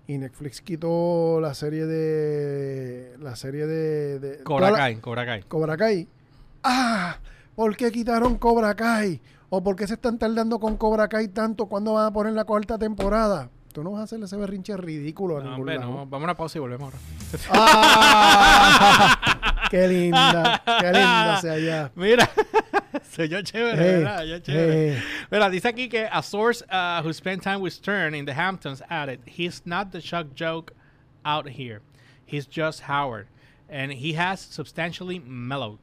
[0.08, 3.16] y Netflix quitó la serie de.
[3.20, 4.20] La serie de.
[4.20, 5.44] de Cobra toda la- Kai, Cobra Kai.
[5.44, 6.08] Cobra Kai.
[6.64, 7.18] ¡Ah!
[7.56, 9.20] ¿Por qué quitaron Cobra Kai?
[9.50, 11.68] ¿O por qué se están tardando con Cobra Kai tanto?
[11.68, 13.50] ¿Cuándo van a poner la cuarta temporada?
[13.74, 15.92] Tú no vas a hacer ese berrinche ridículo a No, hombre, lado.
[15.92, 15.98] no.
[16.06, 16.98] Vamos a una pausa y volvemos ahora.
[17.52, 19.68] ¡Ah!
[19.72, 20.62] ¡Qué linda!
[20.66, 21.92] ¡Qué linda sea ya!
[21.96, 22.30] Mira,
[23.12, 24.24] soy yo chévere, Hey, ¿verdad?
[24.24, 24.94] Yo chévere.
[24.96, 25.04] hey.
[25.32, 28.82] Mira, dice aquí que a source uh, who spent time with Stern in the Hamptons
[28.90, 30.74] added, he's not the shock joke
[31.24, 31.82] out here.
[32.26, 33.28] He's just Howard.
[33.70, 35.80] And he has substantially mellowed.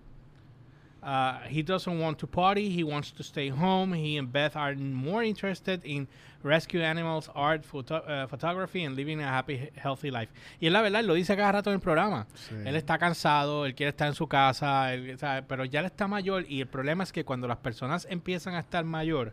[1.05, 2.71] Uh, he doesn't want to party.
[2.71, 3.93] He wants to stay home.
[3.95, 6.09] He and Beth are more interested in
[6.43, 10.31] rescue animals, art, photo- uh, photography, and living a happy, healthy life.
[10.61, 12.27] Y es la verdad, él lo dice cada rato en el programa.
[12.35, 12.55] Sí.
[12.65, 16.45] Él está cansado, él quiere estar en su casa, él- pero ya él está mayor
[16.49, 19.33] y el problema es que cuando las personas empiezan a estar mayor,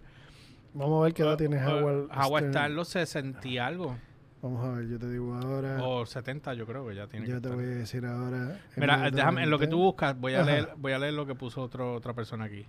[0.74, 2.10] Vamos a ver qué edad tiene uh, Howard.
[2.18, 3.98] Howard está en los 60 y algo,
[4.42, 5.84] Vamos a ver, yo te digo ahora.
[5.84, 7.56] o 70 yo creo que ya tiene que yo te estar.
[7.62, 8.60] voy a decir ahora.
[8.76, 10.52] Mira, déjame, en lo que tú buscas, voy a, Ajá.
[10.52, 12.66] leer, voy a leer lo que puso otro, otra persona aquí.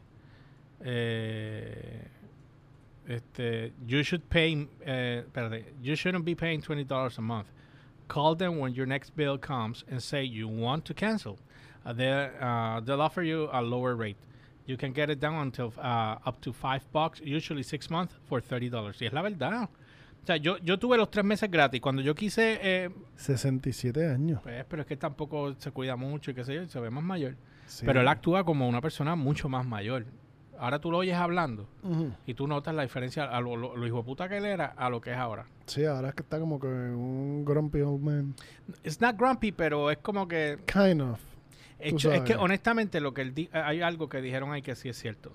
[0.84, 2.08] Eh,
[3.08, 7.46] este, you should pay, eh, espérate, you shouldn't be paying $20 a month.
[8.08, 11.38] Call them when your next bill comes and say you want to cancel.
[11.86, 14.18] Uh, they, uh, they'll offer you a lower rate.
[14.66, 18.40] You can get it down until uh, up to five bucks, usually six months, for
[18.40, 19.00] $30.
[19.00, 19.68] Y es la verdad.
[20.22, 21.80] O sea, yo, yo tuve los tres meses gratis.
[21.80, 24.40] Cuando yo quise eh, 67 años.
[24.42, 27.02] pues, pero es que tampoco se cuida mucho y qué sé yo, se ve más
[27.02, 27.34] mayor.
[27.66, 27.84] Sí.
[27.86, 30.04] Pero él actúa como una persona mucho más mayor.
[30.58, 31.66] ahora tú lo oyes hablando
[32.26, 34.66] y tú notas la diferencia a lo, lo, lo hijo de puta que él era
[34.66, 35.46] a lo que es ahora.
[35.66, 38.34] Sí, ahora es que está como que un grumpy old man.
[38.84, 40.58] It's not grumpy, pero es como que...
[40.72, 41.18] Kind of.
[41.80, 44.88] hecho- es que honestamente lo que él di- hay algo que dijeron ahí que sí
[44.88, 45.32] es cierto.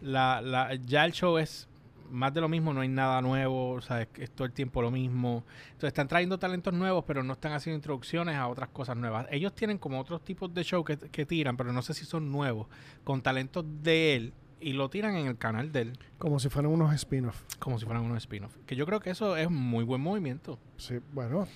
[0.00, 1.68] La, la, ya el show es
[2.12, 4.80] más de lo mismo, no hay nada nuevo, o sea, es, es todo el tiempo
[4.82, 5.44] lo mismo.
[5.66, 9.26] Entonces están trayendo talentos nuevos, pero no están haciendo introducciones a otras cosas nuevas.
[9.30, 12.30] Ellos tienen como otros tipos de show que, que tiran, pero no sé si son
[12.30, 12.68] nuevos,
[13.04, 16.70] con talentos de él, y lo tiran en el canal de él, Como si fueran
[16.70, 17.42] unos spin-off.
[17.58, 18.56] como si fueran unos spin-off.
[18.66, 20.58] Que yo creo que eso es muy buen movimiento.
[20.76, 21.48] Sí, bueno,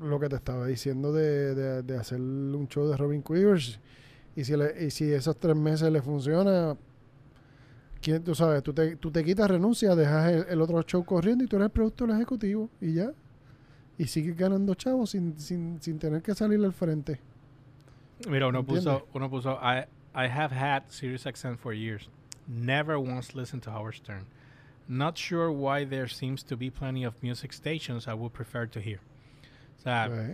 [0.00, 3.80] lo que te estaba diciendo de, de, de hacer un show de Robin Quivers.
[4.36, 6.76] Y si, le- y si esos tres meses le funciona,
[8.04, 11.42] ¿quién, tú sabes, tú te, tú te quitas, renuncias, dejas el, el otro show corriendo
[11.42, 13.10] y tú eres el productor ejecutivo y ya.
[13.96, 17.20] Y sigues ganando chavos sin, sin, sin tener que salir al frente.
[18.28, 18.84] Mira, uno ¿Entiendes?
[18.84, 22.08] puso, uno puso I, I have had SiriusXM for years.
[22.46, 24.26] Never once listened to Howard Stern.
[24.86, 28.80] Not sure why there seems to be plenty of music stations I would prefer to
[28.80, 29.00] hear.
[29.78, 30.28] O sea, Pues,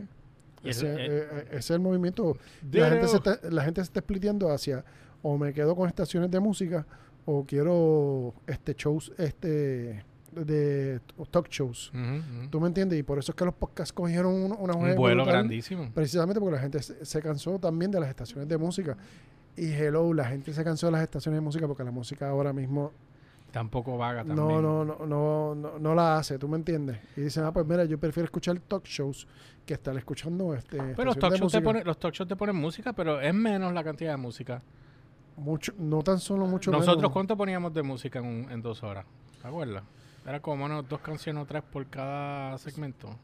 [0.62, 2.36] y el- ese, eh, eh, ese es el movimiento.
[2.72, 4.84] La gente, se está, la gente se está spliteando hacia
[5.22, 6.84] o me quedo con estaciones de música
[7.30, 11.92] o quiero este shows este de talk shows.
[11.92, 12.48] Ujú.
[12.50, 12.98] ¿Tú me entiendes?
[12.98, 15.90] Y por eso es que los podcasts cogieron un, una un vuelo brutal, grandísimo.
[15.92, 18.96] Precisamente porque la gente se, se cansó también de las estaciones de música.
[19.56, 22.52] Y hello, la gente se cansó de las estaciones de música porque la música ahora
[22.52, 22.92] mismo
[23.50, 24.36] Tampoco vaga también.
[24.36, 26.98] no, no, no, no, no, no la hace, ¿tú me entiendes?
[27.16, 29.26] Y dicen, ah, pues mira, yo prefiero escuchar talk shows
[29.66, 30.78] que estar escuchando este.
[30.78, 33.72] Pero los talk, shows te ponen, los talk shows te ponen música, pero es menos
[33.72, 34.62] la cantidad de música.
[35.36, 37.12] Mucho, no tan solo mucho Nosotros, menos.
[37.12, 39.06] ¿cuánto poníamos de música en, un- en dos horas?
[39.40, 39.84] ¿Te acuerdas?
[40.26, 43.16] Era como menos dos canciones o tres por cada segmento.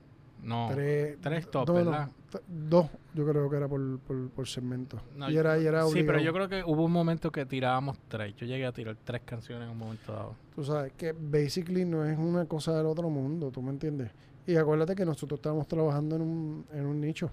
[0.42, 0.68] No.
[0.72, 2.10] Tres, tres top, no, no, ¿verdad?
[2.46, 5.00] dos, yo creo que era por, por, por segmento.
[5.14, 7.98] No, y era, y era sí, pero yo creo que hubo un momento que tirábamos
[8.08, 8.34] tres.
[8.36, 10.34] Yo llegué a tirar tres canciones en un momento dado.
[10.54, 14.10] Tú sabes que basically no es una cosa del otro mundo, ¿tú me entiendes?
[14.46, 17.30] Y acuérdate que nosotros estábamos trabajando en un, en un nicho,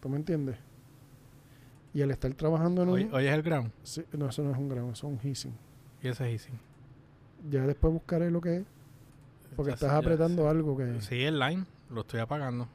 [0.00, 0.56] ¿tú me entiendes?
[1.96, 2.94] Y al estar trabajando en un...
[2.94, 3.70] Hoy, hoy es el ground.
[3.82, 5.54] Sí, no, eso no es un gramo, eso es un hissing.
[6.02, 6.58] Y ese es easy.
[7.50, 8.64] Ya después buscaré lo que es,
[9.56, 11.00] porque estás ya apretando algo que...
[11.00, 11.64] Sí, el line.
[11.88, 12.68] Lo estoy apagando.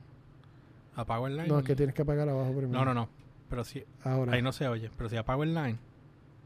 [0.96, 1.48] Apago el line.
[1.48, 2.80] No, es que tienes que apagar abajo primero.
[2.80, 3.10] No, no, no.
[3.48, 3.62] Pero
[4.04, 4.90] Ahora, ahí no se oye.
[4.98, 5.78] Pero si apago el line.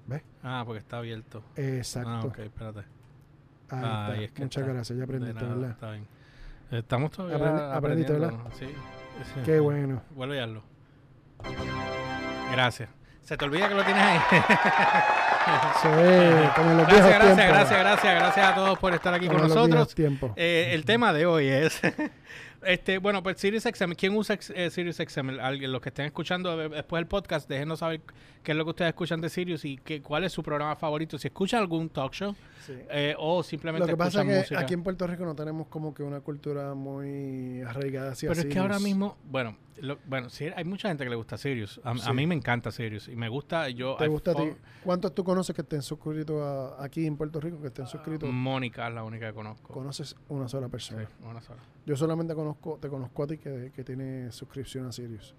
[0.08, 0.24] ¿Ves?
[0.44, 1.44] Ah, porque está abierto.
[1.56, 2.10] exacto.
[2.10, 2.80] Ah, ok, espérate.
[2.80, 2.86] Ahí
[3.70, 4.06] Ah, está.
[4.08, 4.74] ahí es que Muchas está.
[4.74, 5.70] gracias, ya aprendiste, nada, ¿verdad?
[5.72, 6.08] Está bien.
[6.72, 8.58] Estamos todavía Aprendi- aprendiste, aprendiendo, ¿verdad?
[8.60, 8.66] Sí.
[9.34, 9.40] sí.
[9.46, 10.02] Qué bueno.
[10.14, 10.62] Vuelve a hazlo.
[12.56, 12.90] Gracias.
[13.24, 14.20] Se te olvida que lo tienes ahí.
[15.46, 17.38] Es, como en los gracias, gracias, tiempos.
[17.38, 19.96] gracias, gracias, gracias a todos por estar aquí Como con nosotros.
[20.36, 21.82] Eh, el tema de hoy es,
[22.66, 23.92] este, bueno, pues SiriusXM.
[23.94, 25.40] ¿Quién usa eh, SiriusXM?
[25.40, 28.02] Alguien, los que estén escuchando después del podcast, déjenos saber
[28.44, 31.18] qué es lo que ustedes escuchan de Sirius y qué, cuál es su programa favorito.
[31.18, 32.74] Si escuchan algún talk show Sí.
[32.90, 34.60] eh, o simplemente Lo que pasa es que música.
[34.60, 38.48] aquí en Puerto Rico no tenemos como que una cultura muy arraigada hacia Pero es
[38.48, 38.90] que ahora Sirius.
[38.98, 41.80] mismo, bueno, lo- bueno, sí, hay mucha gente que le gusta Sirius.
[41.84, 42.12] A, a Sí.
[42.14, 43.96] mí me encanta Sirius y me gusta, yo...
[43.98, 44.50] ¿Te I gusta a ti?
[44.84, 48.28] ¿Cuántos tú conoces que estén suscritos a- aquí en Puerto Rico que estén suscritos?
[48.32, 49.72] Mónica es la única que conozco.
[49.72, 51.08] Conoces una sola Sí, persona.
[51.24, 51.62] una sola.
[51.86, 55.36] Yo solamente conozco, te conozco a ti que, que tiene suscripción a Sirius.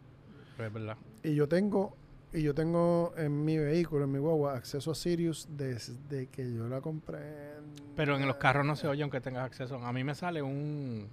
[0.58, 0.96] Es verdad.
[1.22, 1.96] Y yo tengo,
[2.32, 6.66] y yo tengo en mi vehículo, en mi guagua, acceso a Sirius desde que yo
[6.68, 7.54] la compré.
[7.94, 9.76] Pero en los carros no se oye aunque tengas acceso.
[9.84, 11.08] A mí me sale un...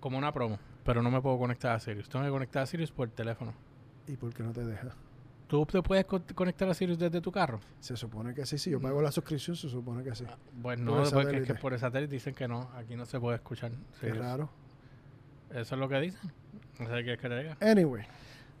[0.00, 2.08] como una promo, pero no me puedo conectar a Sirius.
[2.08, 3.54] Tengo que conectar a Sirius por teléfono.
[4.06, 4.88] ¿Y por qué no te deja?
[5.46, 7.60] ¿Tú te puedes co- conectar a Sirius desde tu carro?
[7.78, 10.24] Se supone que sí, si yo pago la suscripción, se supone que sí.
[10.62, 12.70] Pues Por no, porque es que por el satélite dicen que no.
[12.74, 13.70] Aquí no se puede escuchar
[14.00, 14.18] Qué Sirius.
[14.18, 14.48] raro.
[15.54, 16.32] Eso es lo que dicen.
[16.78, 17.56] No sé qué quieres que te diga.
[17.60, 18.04] Anyway,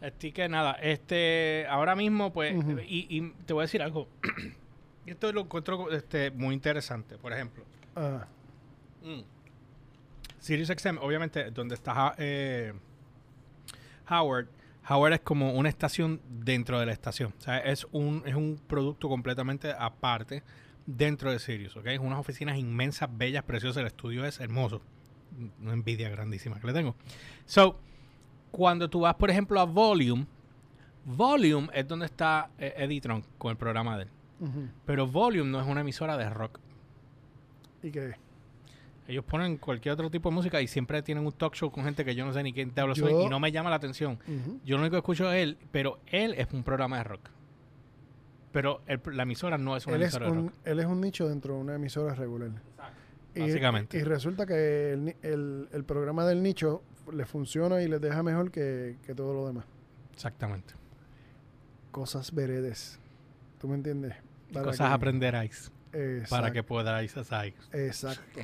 [0.00, 2.56] Así que nada, este, ahora mismo, pues,
[2.88, 4.08] y, y te voy a decir algo.
[5.06, 7.18] Esto lo encuentro este, muy interesante.
[7.18, 8.26] Por ejemplo, ah,
[9.02, 9.20] mm,
[10.40, 12.72] SiriusXM, obviamente, donde está eh,
[14.10, 14.48] Howard,
[14.88, 17.32] Howard es como una estación dentro de la estación.
[17.38, 20.42] O sea, es un, es un producto completamente aparte
[20.84, 21.86] dentro de Sirius, ¿ok?
[21.86, 23.82] Es unas oficinas inmensas, bellas, preciosas.
[23.82, 24.82] El estudio es hermoso.
[25.60, 26.94] Una envidia grandísima que le tengo.
[27.46, 27.78] So,
[28.50, 30.26] cuando tú vas, por ejemplo, a Volume,
[31.04, 34.08] Volume es donde está eh, Editron con el programa de él.
[34.84, 36.58] Pero Volume no es una emisora de rock.
[37.82, 38.14] ¿y qué?
[39.08, 42.04] Ellos ponen cualquier otro tipo de música y siempre tienen un talk show con gente
[42.04, 44.18] que yo no sé ni quién te habla Yo- y no me llama la atención.
[44.64, 47.28] Yo lo único que escucho es él, pero él es un programa de rock.
[48.52, 50.52] Pero el- la emisora no es una Él es, emisora de rock.
[50.64, 52.50] él es un nicho dentro de una emisora regular.
[52.50, 52.52] Y-
[53.40, 53.98] Básicamente.
[53.98, 58.50] Y, resulta que el, el- el programa del nicho le funciona y les deja mejor
[58.50, 59.64] que, que todo lo demás.
[60.12, 60.74] Exactamente.
[61.90, 62.98] Cosas veredes.
[63.60, 64.14] ¿Tú me entiendes?
[64.48, 65.72] ¿Qué Para cosas que- aprenderáis
[66.30, 67.54] para que podáis hacer?
[67.72, 68.40] Exacto.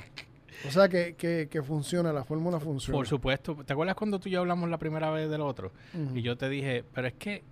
[0.66, 2.96] O sea que, que, que funciona, la fórmula funciona.
[2.96, 3.56] Por supuesto.
[3.64, 5.72] ¿Te acuerdas cuando tú y yo hablamos la primera vez del otro?
[6.14, 7.42] Y yo te dije, pero es que,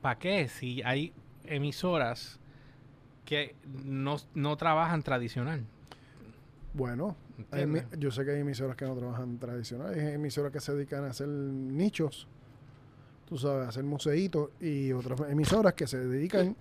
[0.00, 0.48] ¿para qué?
[0.48, 1.12] Si hay
[1.44, 2.38] emisoras
[3.24, 5.66] que no, no trabajan tradicional.
[6.74, 7.16] Bueno,
[7.98, 11.08] yo sé que hay emisoras que no trabajan tradicional, hay emisoras que se dedican a
[11.10, 12.26] hacer nichos,
[13.26, 16.56] tú sabes, a hacer museitos, y otras emisoras que se dedican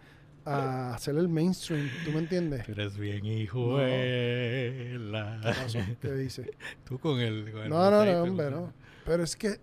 [0.46, 2.66] a hacer el mainstream, ¿tú me entiendes?
[2.66, 3.32] Tú eres bien No.
[3.32, 5.40] hijuela.
[5.42, 5.80] ¿Qué pasó?
[6.02, 6.52] ¿Qué dice?
[6.86, 7.52] Tú con el...
[7.52, 8.74] con el No, no, no, hombre, no.
[9.06, 9.60] Pero es que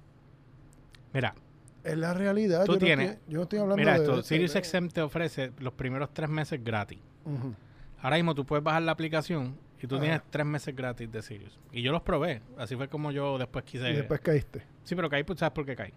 [1.12, 1.34] Mira,
[1.84, 2.64] es la realidad.
[2.64, 3.98] Tú yo, tienes- no estoy, yo no estoy hablando mira de...
[4.00, 4.16] esto.
[4.16, 6.98] de- Sirius de- XM te ofrece los primeros tres meses gratis.
[8.00, 10.02] Ahora mismo tú puedes bajar la aplicación y tú Ajá.
[10.02, 11.58] tienes tres meses gratis de Sirius.
[11.72, 12.42] Y yo los probé.
[12.58, 13.90] Así fue como yo después quise...
[13.90, 14.62] Y después caíste.
[14.84, 15.92] Sí, pero caí, pues sabes por qué caí.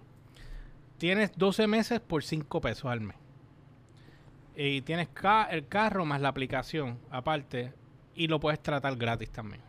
[0.98, 3.18] Tienes 12 meses por 5 pesos al mes.
[4.56, 7.74] Y tienes ca- el carro más la aplicación aparte
[8.16, 9.62] y lo puedes tratar gratis también.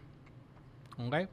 [0.98, 1.28] ¿Ok?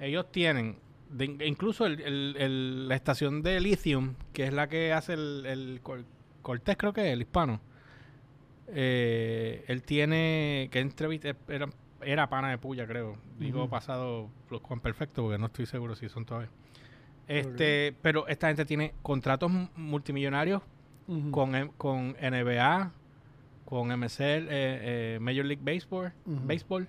[0.00, 0.78] Ellos tienen,
[1.10, 5.44] de- incluso el- el- el- la estación de Lithium, que es la que hace el,
[5.46, 6.04] el Cor-
[6.42, 7.60] Cortés, creo que es, el hispano.
[8.68, 11.68] Eh, él tiene, que entrevista, era,
[12.02, 13.16] era pana de puya, creo.
[13.38, 16.50] Digo pasado los Juan Perfecto, porque no estoy seguro si son todavía.
[17.28, 20.62] Este, pero esta gente tiene contratos multimillonarios
[21.30, 22.92] con, con NBA,
[23.64, 26.12] con MSL, eh, eh, Major League Baseball.
[26.24, 26.88] Baseball.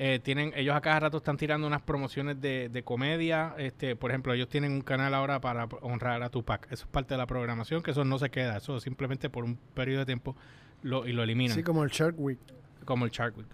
[0.00, 3.54] Eh, tienen, ellos a cada rato están tirando unas promociones de, de comedia.
[3.58, 6.66] Este, por ejemplo, ellos tienen un canal ahora para honrar a Tupac.
[6.70, 8.56] Eso es parte de la programación, que eso no se queda.
[8.56, 10.36] Eso simplemente por un periodo de tiempo
[10.82, 11.56] lo, y lo eliminan.
[11.56, 12.38] Sí, como el Shark Week.
[12.84, 13.48] como el Shark Week.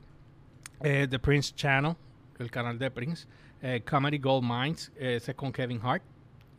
[0.82, 1.94] Eh, The Prince Channel,
[2.38, 3.26] el canal de Prince.
[3.62, 6.02] Eh, Comedy Gold Mines, eh, ese es con Kevin Hart.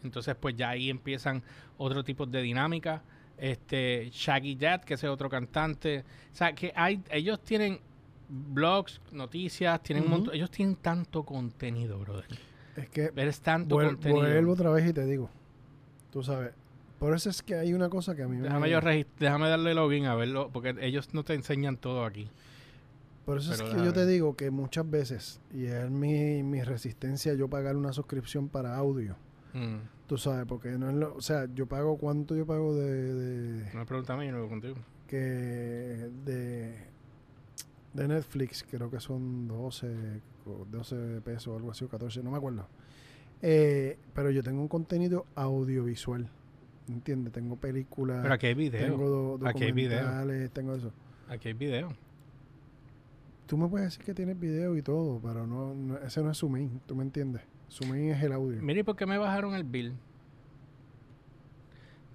[0.03, 1.41] Entonces, pues ya ahí empiezan
[1.77, 3.01] otro tipo de dinámica.
[3.37, 6.03] Este, Shaggy Dad, que es otro cantante.
[6.31, 7.79] O sea, que hay, ellos tienen
[8.29, 10.17] blogs, noticias, tienen un Ujú.
[10.17, 12.25] montón, ellos tienen tanto contenido, brother.
[12.75, 14.21] Es que Eres tanto vuel- contenido.
[14.21, 15.29] vuelvo otra vez y te digo.
[16.11, 16.51] Tú sabes.
[16.99, 18.43] Por eso es que hay una cosa que a mí me...
[18.43, 22.29] Déjame yo regist- déjame darle login a verlo, porque ellos no te enseñan todo aquí.
[23.25, 26.61] Por eso Pero es que yo te digo que muchas veces, y es mi, mi
[26.61, 29.15] resistencia yo pagar una suscripción para audio,
[29.53, 29.77] Mm.
[30.07, 33.73] tú sabes, porque no es lo, o sea, yo pago cuánto yo pago de, de
[33.73, 34.75] No me preguntas a mí, yo no contigo.
[35.07, 36.75] que de,
[37.93, 39.87] de Netflix, creo que son 12,
[40.45, 42.67] o 12 pesos o algo así, o 14, no me acuerdo.
[43.41, 46.27] Eh, pero yo tengo un contenido audiovisual,
[46.89, 47.31] ¿entiendes?
[47.33, 48.81] Tengo películas, Pero aquí hay video.
[48.91, 49.99] tengo do- aquí hay video.
[50.01, 50.91] documentales, tengo eso.
[51.29, 51.89] Aquí hay video.
[53.47, 56.37] Tú me puedes decir que tienes video y todo, pero no, no- ese no es
[56.37, 57.41] su main, ¿tú me entiendes?
[57.67, 58.61] Su main es el audio.
[58.61, 59.93] Mire, ¿por qué me bajaron el bill?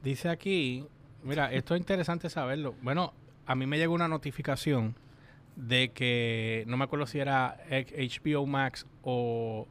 [0.03, 0.87] Dice aquí,
[1.23, 2.75] mira, esto es interesante saberlo.
[2.83, 3.13] Bueno,
[3.47, 4.95] a mí me llegó una notificación
[5.57, 9.67] de que, no me acuerdo si era HBO Max o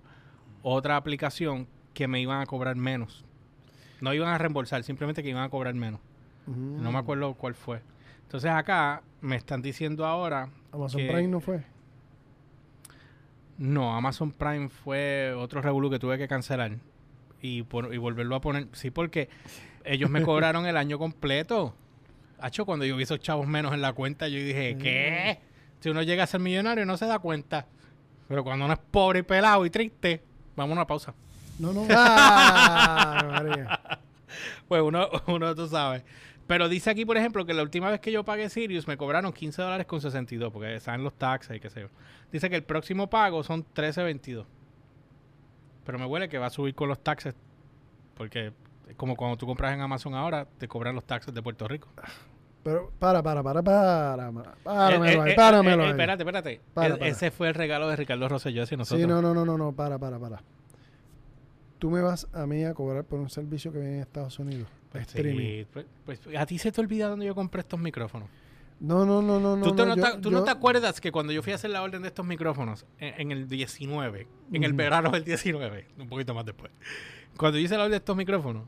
[0.62, 3.26] otra aplicación que me iban a cobrar menos.
[4.02, 6.00] No iban a reembolsar, simplemente que iban a cobrar menos.
[6.48, 6.82] Mm.
[6.82, 7.82] No me acuerdo cuál fue.
[8.24, 11.64] Entonces acá me están diciendo ahora, Amazon que- Prime no fue.
[13.58, 16.78] no, Amazon Prime fue otro revolú que tuve que cancelar
[17.42, 18.68] y, por- y volverlo a poner.
[18.72, 19.30] Sí, porque
[19.84, 21.74] ellos me cobraron el año completo.
[22.40, 25.40] Hacho, cuando yo vi esos chavos menos en la cuenta, yo dije, ¿qué?
[25.82, 27.66] Si uno llega a ser millonario no se da cuenta.
[28.30, 30.22] Pero cuando uno es pobre y pelado y triste,
[30.56, 31.14] vamos a una pausa.
[31.58, 31.86] No, no.
[31.90, 33.80] ¡Ah, María!
[34.70, 36.04] Pues uno, uno tú sabes.
[36.50, 39.32] Pero dice aquí, por ejemplo, que la última vez que yo pagué Sirius me cobraron
[39.32, 41.88] 15 dólares con 62, porque saben los taxes y qué sé yo.
[42.32, 44.46] Dice que el próximo pago son 13.22.
[45.86, 47.36] Pero me huele que va a subir con los taxes,
[48.16, 48.52] porque
[48.88, 51.88] es como cuando tú compras en Amazon ahora, te cobran los taxes de Puerto Rico.
[52.64, 54.32] Pero para, para, para, para.
[54.32, 55.90] para, Eh, Páramelo eh, ahí, eh, páramelo ahí.
[55.92, 56.62] Espérate, espérate.
[56.74, 57.08] Para, E- para.
[57.12, 59.02] Ese fue el regalo de Ricardo Rosselló hacia nosotros.
[59.02, 60.42] Sí, no, no, no, no, no, para, para, para.
[61.78, 64.68] Tú me vas a mí a cobrar por un servicio que viene en Estados Unidos.
[64.92, 65.38] Pues streaming.
[65.64, 68.30] sí, pues- pues, a ti se te olvida dónde yo compré estos micrófonos.
[68.80, 69.64] No, no, no, no, no.
[69.64, 71.56] ¿Tú, te no, no, yo- te, tú no te acuerdas que cuando yo fui a
[71.56, 75.88] hacer la orden de estos micrófonos en, en el 19, en el verano del 19,
[75.98, 76.72] un poquito más después,
[77.38, 78.64] cuando yo hice la orden de estos micrófonos,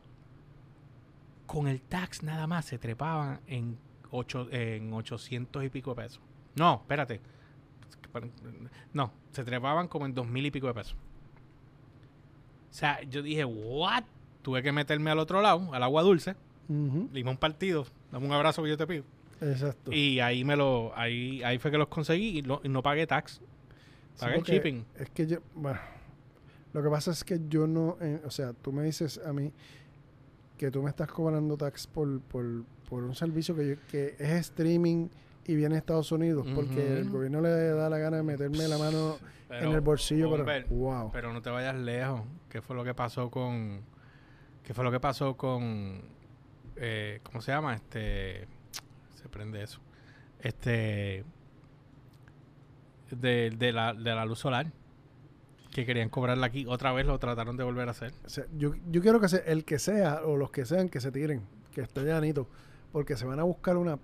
[1.47, 3.77] con el tax nada más se trepaban en,
[4.11, 6.21] ocho, en 800 y pico de pesos.
[6.55, 7.19] No, espérate.
[8.93, 10.93] No, se trepaban como en 2000 y pico de pesos.
[12.69, 14.03] O sea, yo dije, ¿what?
[14.41, 16.35] Tuve que meterme al otro lado, al agua dulce,
[16.69, 19.03] Ujú, limón partido, dame un abrazo que yo te pido.
[19.41, 19.91] Exacto.
[19.91, 23.05] Y ahí me lo, ahí, ahí fue que los conseguí y, no- y no pagué
[23.07, 23.33] tax.
[23.33, 23.41] Sí,
[24.19, 24.85] Pagué el shipping.
[24.99, 25.79] Es que yo, bueno,
[26.73, 29.51] lo que pasa es que yo no, eh, o sea, tú me dices a mí
[30.57, 32.45] que tú me estás cobrando tax por, por,
[32.89, 35.07] por un servicio que, yo- que es streaming
[35.47, 38.77] y viene a Estados Unidos porque el gobierno le da la gana de meterme la
[38.77, 39.17] mano
[39.49, 40.29] en el bolsillo.
[40.29, 41.11] Pero, Humber, wow.
[41.11, 42.21] pero no te vayas lejos.
[42.47, 43.81] ¿Qué fue lo que pasó con...
[44.63, 46.01] ¿Qué fue lo que pasó con...
[46.75, 47.75] eh, ¿Cómo se llama?
[47.75, 48.47] Este...
[49.15, 49.79] Se prende eso.
[50.39, 51.23] Este...
[53.11, 54.67] De, de la, de la luz solar.
[55.71, 56.65] Que querían cobrarla aquí.
[56.67, 58.13] Otra vez lo trataron de volver a hacer.
[58.25, 60.99] O sea, yo, yo quiero que se- el que sea o los que sean que
[60.99, 61.41] se tiren,
[61.73, 62.47] que esté llanito,
[62.91, 63.97] porque se van a buscar una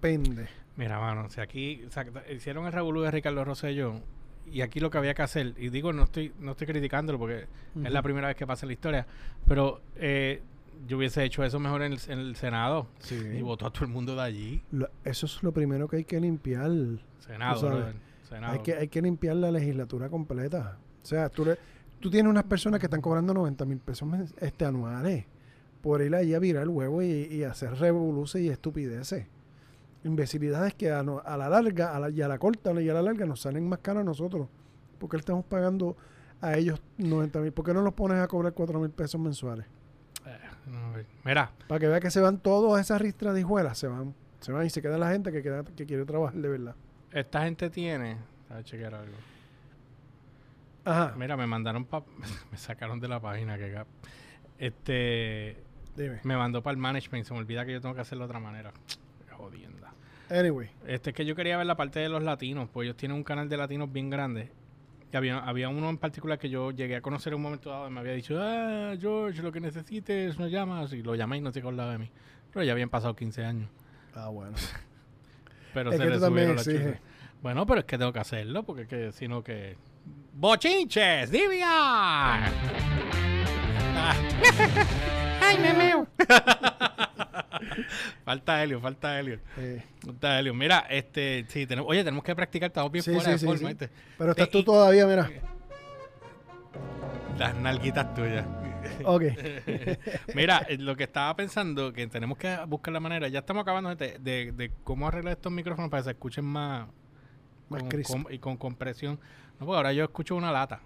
[0.00, 0.48] pende.
[0.76, 4.00] Mira, mano, si aquí o sea, hicieron el revolú de Ricardo Rosselló
[4.50, 7.46] y aquí lo que había que hacer, y digo, no estoy no estoy criticándolo porque
[7.82, 9.06] es la primera vez que pasa en la historia,
[9.46, 10.40] pero eh,
[10.86, 13.16] yo hubiese hecho eso mejor en el, en el Senado Sí.
[13.16, 14.62] y votó a todo el mundo de allí.
[14.70, 16.70] Lo- eso es lo primero que hay que limpiar.
[17.18, 17.92] Senado,
[18.28, 18.52] Senado.
[18.52, 20.78] Hay que, hay que limpiar la legislatura completa.
[21.02, 21.56] O sea, tú, le-
[22.00, 24.08] tú tienes unas personas que están cobrando 90 mil pesos
[24.40, 25.24] este, anuales
[25.80, 29.26] por ir allí a virar el huevo y, y hacer revoluciones y estupideces.
[30.06, 32.94] Imbecilidades que a, no- a la larga a la- y a la corta y a
[32.94, 34.48] la larga nos salen más caros a nosotros.
[34.98, 35.96] Porque le estamos pagando
[36.40, 37.52] a ellos 90 mil.
[37.52, 39.66] ¿Por qué no los pones a cobrar 4 mil pesos mensuales?
[40.26, 40.92] Eh, no,
[41.24, 43.76] mira, Para que vea que se van todas esas ristras de hijuelas.
[43.78, 44.14] Se van.
[44.40, 46.74] Se van y se queda la gente que, queda, que quiere trabajar de verdad.
[47.12, 48.16] esta gente tiene...
[48.48, 49.16] A chequear algo.
[50.84, 51.14] Ajá.
[51.16, 52.04] Mira, me mandaron pa...
[52.52, 53.82] me sacaron de la página que.
[54.58, 55.56] Este...
[55.96, 56.20] Dime.
[56.24, 57.24] Me mandó para el management.
[57.24, 58.72] Se me olvida que yo tengo que hacerlo de otra manera.
[59.36, 59.85] Jodienda.
[60.30, 60.70] Anyway.
[60.86, 63.24] Este es que yo quería ver la parte de los latinos, pues ellos tienen un
[63.24, 64.50] canal de latinos bien grande.
[65.12, 67.86] Y había, había uno en particular que yo llegué a conocer en un momento dado
[67.86, 70.92] y me había dicho, ah, George, lo que necesites, me llamas.
[70.92, 72.10] Y lo llamé y no se acordaba de mí.
[72.52, 73.70] Pero ya habían pasado 15 años.
[74.14, 74.56] Ah, bueno.
[75.74, 76.68] Pero Es se que le subieron las.
[77.42, 79.76] Bueno, pero es que tengo que hacerlo, porque es que si no que...
[80.32, 81.30] ¡Bochinches!
[81.30, 82.46] ¡Divia!
[85.40, 86.08] ¡Ay, me meo!
[88.24, 89.40] falta Helio, falta Helio.
[89.58, 90.54] Eh, Falta Helio.
[90.54, 93.88] Mira, este, sí, tenemos, oye, tenemos que practicar, estamos bien Sí, fuera sí, de sí,
[94.18, 95.30] pero estás tú todavía, mira.
[97.38, 98.46] Las nalguitas tuyas.
[99.04, 99.22] Ok.
[100.34, 103.88] Mira, eh, lo que estaba pensando, que tenemos que buscar la manera, ya estamos acabando
[103.90, 106.86] gente, de, de cómo arreglar estos micrófonos para que se escuchen más,
[107.68, 109.18] Más con- y con compresión.
[109.58, 110.80] No, porque ahora yo escucho una lata.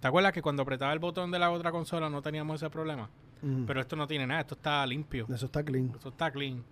[0.00, 3.10] ¿Te acuerdas que cuando apretaba el botón de la otra consola no teníamos ese problema?
[3.66, 5.90] Pero esto no tiene nada, esto está limpio, Eso está clean.
[5.94, 6.64] esto está clean.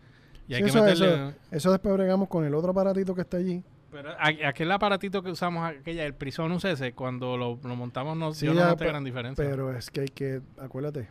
[0.46, 1.14] Y Sí, hay que eso, meterle...
[1.28, 3.62] eso, eso después bregamos con el otro aparatito que está allí.
[3.92, 8.46] Pero aquel aparatito que usamos, aquella, el Prison UCS, cuando lo, lo montamos, no, Sí,
[8.46, 9.44] yo no noté gran diferencia.
[9.44, 11.08] Pero es que hay que, acuérdate,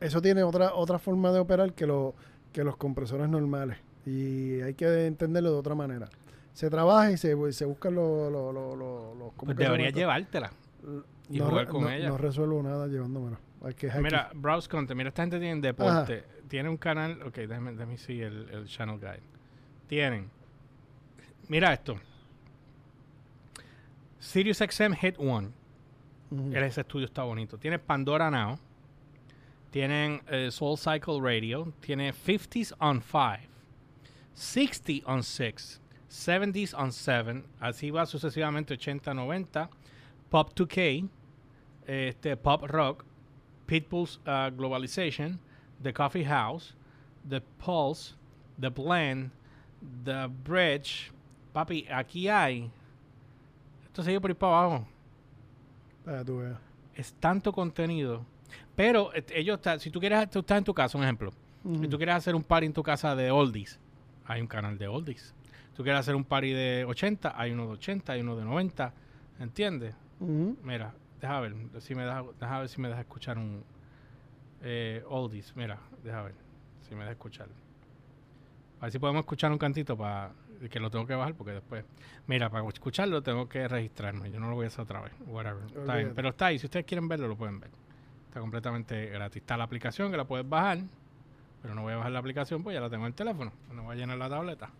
[0.00, 2.14] eso tiene otra otra forma de operar que, lo,
[2.52, 3.78] que los compresores normales.
[4.06, 6.08] Y hay que entenderlo de otra manera.
[6.52, 8.30] Se trabaja y se, se buscan los...
[8.32, 10.52] los- ¿cómo pues deberías llevártela.
[11.28, 12.08] y no, jugar con no- ella.
[12.08, 13.38] no resuelvo nada llevándomelo.
[13.64, 14.96] Hay que, hay que- Mira, Browse Content.
[14.96, 16.24] Mira, esta gente tiene deporte.
[16.48, 17.22] Tiene un canal.
[17.22, 19.22] Ok, déjame, déjame see el, el channel guide.
[19.88, 20.30] Tienen.
[21.48, 21.96] Mira esto.
[24.18, 25.50] Sirius XM Hit One.
[26.30, 26.54] Ujú.
[26.56, 27.58] Ese estudio está bonito.
[27.58, 28.58] Tiene Pandora Now.
[29.70, 31.72] Tienen eh, Soul Cycle Radio.
[31.80, 33.48] Tiene 50s on 5.
[34.34, 35.80] 60 on 6.
[36.08, 37.42] 70s on 7.
[37.60, 39.70] Así va sucesivamente 80, 90.
[40.30, 41.08] Pop 2K.
[41.86, 43.04] Este, pop Rock.
[43.66, 45.38] Pitbull's uh, Globalization.
[45.82, 46.74] The Coffee House.
[47.28, 48.14] The Pulse.
[48.60, 49.30] The Blend.
[50.04, 51.10] The Bridge.
[51.52, 52.70] Papi, aquí hay.
[53.84, 54.86] Esto sigue por ahí para abajo
[56.24, 56.56] tú veas.
[56.94, 58.24] es tanto contenido.
[58.74, 61.30] Pero ellos, ta- si tú quieres, tú estás en tu casa, un ejemplo.
[61.80, 63.78] Si tú quieres hacer un party en tu casa de oldies,
[64.26, 65.32] hay un canal de oldies.
[65.76, 68.92] Tú quieres hacer un party de 80, hay uno de 80, hay uno de 90.
[69.38, 69.94] ¿Entiendes?
[70.64, 70.92] Mira,
[71.22, 73.64] deja ver, si me deja, deja ver si me deja escuchar un
[74.60, 75.54] eh, oldies.
[75.56, 76.34] Mira, deja ver
[76.86, 77.46] si me deja escuchar.
[78.80, 80.32] A ver si podemos escuchar un cantito para
[80.68, 81.84] que lo tengo que bajar porque después,
[82.26, 84.30] mira, para escucharlo tengo que registrarme.
[84.30, 85.12] Yo no lo voy a hacer otra vez.
[85.26, 85.62] Whatever.
[85.64, 86.14] Está bien, Olvídate.
[86.14, 86.58] pero está ahí.
[86.58, 87.70] Si ustedes quieren verlo, lo pueden ver.
[88.26, 89.42] Está completamente gratis.
[89.42, 90.78] Está la aplicación que la puedes bajar,
[91.62, 93.52] pero no voy a bajar la aplicación, pues ya la tengo en el teléfono.
[93.72, 94.70] No voy a llenar la tableta.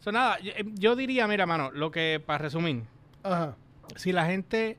[0.00, 2.84] So, nada, yo, eh, yo diría, mira, mano, lo que, para resumir,
[3.22, 3.56] Ajá.
[3.96, 4.78] si la gente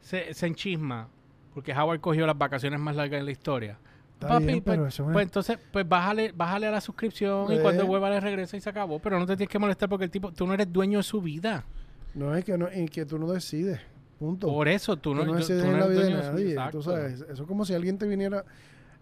[0.00, 1.08] se, se enchisma
[1.54, 3.78] porque Howard cogió las vacaciones más largas en la historia,
[4.14, 7.52] Está papi, bien, pues, pero eso es- pues entonces, pues bájale, bájale a la suscripción
[7.52, 7.60] y Eh.
[7.62, 8.98] cuando vuelva le regresa y se acabó.
[8.98, 11.20] Pero no te tienes que molestar porque el tipo, tú no eres dueño de su
[11.20, 11.64] vida.
[12.14, 13.78] No es que, no, que tú no decides.
[14.18, 14.46] Punto.
[14.48, 16.50] Por eso tú Tú no, no yo- decides tú no la vida de nadie.
[16.52, 16.78] Exacto.
[16.78, 18.44] Tú sabes, eso es como si alguien te viniera...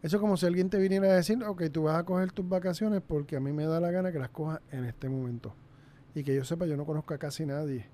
[0.03, 2.47] Eso es como si alguien te viniera a decir, ok, tú vas a coger tus
[2.49, 5.55] vacaciones porque a mí me da la gana que las cojas en este momento.
[6.15, 7.87] Y que yo sepa, yo no conozco a casi nadie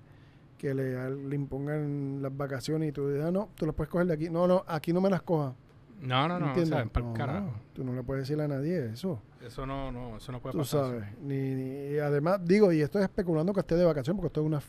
[0.61, 4.05] que le, le impongan las vacaciones y tú digas, ah, no, tú las puedes coger
[4.05, 4.29] de aquí.
[4.29, 5.55] No, no, aquí no me las cojas.
[5.99, 6.69] No, no, no, ¿Entiendes?
[6.77, 6.89] ¿sabes?
[6.91, 7.51] Pa'l No, carajo.
[7.73, 9.19] Tú no le puedes decir a nadie eso.
[9.43, 10.81] Eso no, no, eso no puede Tú pasar.
[10.85, 11.03] sabes.
[11.23, 14.45] Ni, ni- y además, digo, y estoy especulando que esté de vacación porque esto es
[14.45, 14.61] una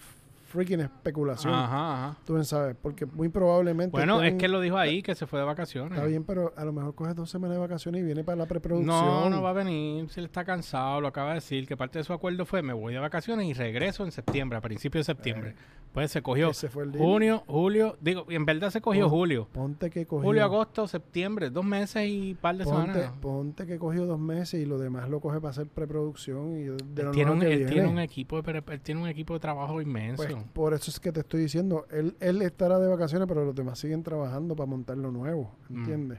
[0.53, 1.53] freaking especulación.
[1.53, 2.17] Ajá, ajá.
[2.25, 3.91] Tú bien sabes, porque muy probablemente.
[3.91, 5.93] Bueno, es que él lo dijo ahí, que se fue de vacaciones.
[5.93, 8.47] Está bien, pero a lo mejor coge dos semanas de vacaciones y viene para la
[8.47, 8.95] preproducción.
[8.95, 11.99] No, no va a venir, si él está cansado, lo acaba de decir, que parte
[11.99, 15.13] de su acuerdo fue me voy de vacaciones y regreso en septiembre, a principios de
[15.15, 15.55] septiembre.
[15.93, 19.47] Pues se cogió fue el junio, julio, digo, y en verdad se cogió julio.
[19.53, 20.25] Ponte que cogió.
[20.25, 23.13] Julio, agosto, septiembre, dos meses y par de Ponte, semanas.
[23.21, 27.03] ponte que cogió dos meses y lo demás lo coge para hacer preproducción y de
[27.03, 30.23] Él tiene, un, él tiene un equipo de, él tiene un equipo de trabajo inmenso.
[30.23, 33.55] Pues por eso es que te estoy diciendo, él, él estará de vacaciones, pero los
[33.55, 35.77] demás siguen trabajando para montar lo nuevo, Mm.
[35.79, 36.19] ¿entiendes?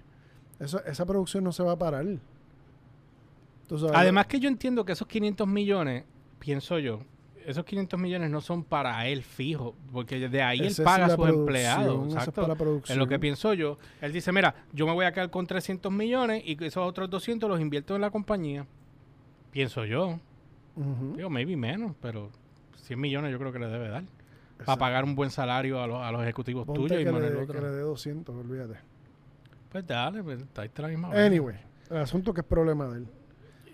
[0.60, 2.06] Eso, esa producción no se va a parar.
[3.68, 6.04] Sabes, Además que yo entiendo que esos 500 millones,
[6.38, 7.00] pienso yo,
[7.46, 11.28] esos 500 millones no son para él fijo, porque de ahí él paga a sus
[11.28, 12.08] empleados.
[12.08, 12.34] es Exacto.
[12.34, 12.96] para la producción.
[12.96, 13.78] Es lo que pienso yo.
[14.02, 17.50] Él dice, mira, yo me voy a quedar con 300 millones y esos otros 200
[17.50, 18.66] los invierto en la compañía.
[19.52, 20.20] Pienso yo.
[20.76, 21.16] Ujú.
[21.18, 22.30] Digo, maybe menos, pero
[22.84, 24.04] 100 millones yo creo que le debe dar.
[24.66, 27.22] Para pagar un buen salario a los, a los ejecutivos Ponte tuyos y que, más
[27.22, 28.76] le, el que le dé 200, olvídate.
[29.70, 31.10] Pues dale, pues ahí está la misma.
[31.12, 31.58] Anyway,
[31.90, 33.08] el asunto que es problema de él.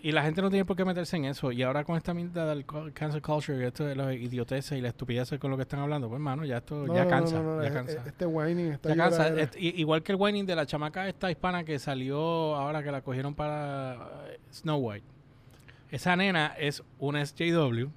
[0.01, 1.51] Y la gente no tiene por qué meterse en eso.
[1.51, 4.88] Y ahora con esta mierda del cancel culture y esto de las idioteces y la
[4.88, 7.41] estupidez con lo que están hablando, pues hermano, ya esto No, ya no, cansa.
[7.43, 8.03] no, ya cansa.
[8.07, 9.30] Este whining está Ya cansa.
[9.60, 13.01] i- igual que el whining de la chamaca esta hispana que salió ahora que la
[13.01, 13.95] cogieron para
[14.30, 15.05] eh, Snow White.
[15.91, 17.89] Esa nena es una SJW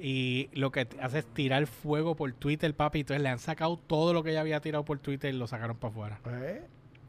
[0.00, 3.00] y lo que hace es tirar fuego por Twitter, papi.
[3.00, 5.76] Entonces le han sacado todo lo que ella había tirado por Twitter y lo sacaron
[5.76, 6.20] para afuera.
[6.42, 6.62] Eh,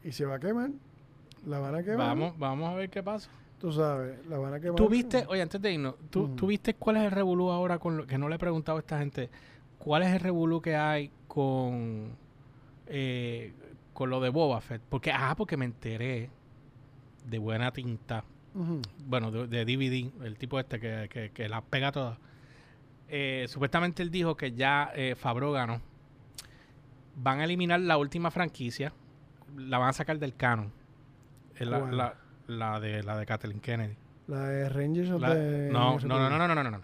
[0.04, 0.70] ¿Y se va a quemar?
[1.46, 1.98] ¿La van a quemar?
[1.98, 3.30] Vamos, vamos a ver qué pasa.
[3.58, 4.76] Tú sabes, la van a quemar.
[4.76, 7.96] ¿Tú viste, oye, antes de irnos, ¿tú, tú viste cuál es el revolú ahora con
[7.96, 9.30] lo que no le he preguntado a esta gente?
[9.78, 12.10] ¿Cuál es el revolú que hay con,
[12.88, 13.52] eh,
[13.94, 14.82] con lo de Boba Fett?
[14.88, 16.28] Porque, ah, porque me enteré
[17.24, 18.24] de buena tinta,
[19.06, 22.18] bueno, de, de DVD, el tipo este que, que, que las pega todas.
[23.14, 25.82] Eh, supuestamente él dijo que ya eh, Favreau ganó.
[27.14, 28.92] Van a eliminar la última franquicia,
[29.54, 30.72] la van a sacar del canon.
[31.56, 32.14] Es la, la,
[32.46, 33.94] la de la de Kathleen Kennedy.
[34.28, 36.80] La de Rangers of La- the no, no, no, no, no, no, no, no.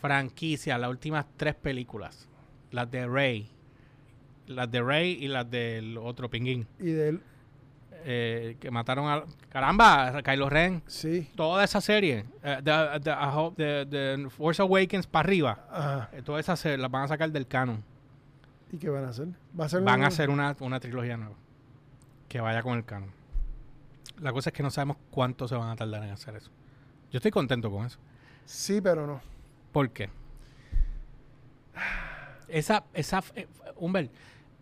[0.00, 2.28] Franquicia, las últimas tres películas.
[2.72, 3.48] Las de Rey.
[4.48, 6.66] Las de Rey y las del otro pinguín.
[6.80, 7.20] Y del.
[8.04, 9.24] Eh, que mataron a...
[9.48, 10.22] ¡Caramba!
[10.22, 10.82] Kylo Ren.
[10.86, 11.30] Sí.
[11.36, 12.24] Toda esa serie.
[12.42, 12.62] eh,
[13.34, 15.66] hope- de- de Force Awakens para arriba.
[15.70, 16.10] Ajá.
[16.12, 17.82] eh, todas esas se las van a sacar del canon.
[18.72, 19.28] ¿Y qué van a hacer?
[19.58, 21.34] Va a ser Van a hacer una, una trilogía nueva.
[22.28, 23.10] Que vaya con el canon.
[24.20, 26.50] La cosa es que no sabemos cuánto se van a tardar en hacer eso.
[27.10, 27.98] Yo estoy contento con eso.
[28.44, 29.20] Sí, pero no.
[29.72, 30.10] ¿Por qué?
[32.48, 33.46] Esa, esa, eh,
[33.76, 34.10] Humbert,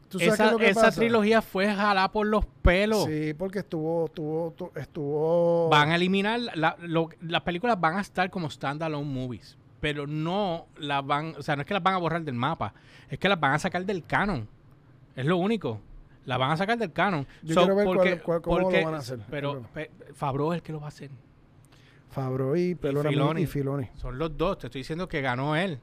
[0.09, 1.01] ¿Tú sabes qué esa, esa pasa?
[1.01, 3.05] trilogía fue jalada por los pelos.
[3.05, 5.69] Sí, porque estuvo, estuvo, tu- estuvo.
[5.69, 10.67] Van a eliminar, la- lo- las películas van a estar como standalone movies, pero no
[10.79, 12.73] las van, o sea, no es que las van a borrar del mapa,
[13.11, 14.49] es que las van a sacar del canon.
[15.17, 15.81] Es lo único.
[16.25, 17.27] Las van a sacar del canon.
[17.43, 19.21] Yo quiero ver porque- cuál- cómo lo van a hacer.
[19.31, 21.11] Pero pe- Favreau es el que lo va a hacer.
[22.11, 23.43] Favreau y Filoni.
[23.43, 23.89] y Filoni.
[23.95, 24.59] Son los dos.
[24.59, 25.79] Te estoy diciendo que ganó él.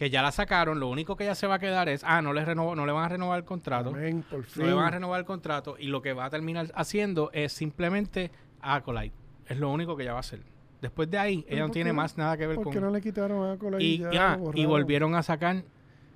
[0.00, 0.80] Que ya la sacaron.
[0.80, 2.92] Lo único que ya se va a quedar es, ah, no le, reno- no le
[2.92, 3.90] van a renovar el contrato.
[3.90, 4.62] Amén, por fin.
[4.62, 7.52] No le van a renovar el contrato y lo que va a terminar haciendo es
[7.52, 8.30] simplemente
[8.62, 9.14] Acolyte.
[9.46, 10.40] Es lo único que ella va a hacer.
[10.80, 12.80] Después de ahí, ¿Pero ella no tiene qué más nada que ver ¿Por con...
[12.80, 15.64] no le quitaron a Cola y, ya y- ah, y volvieron a sacar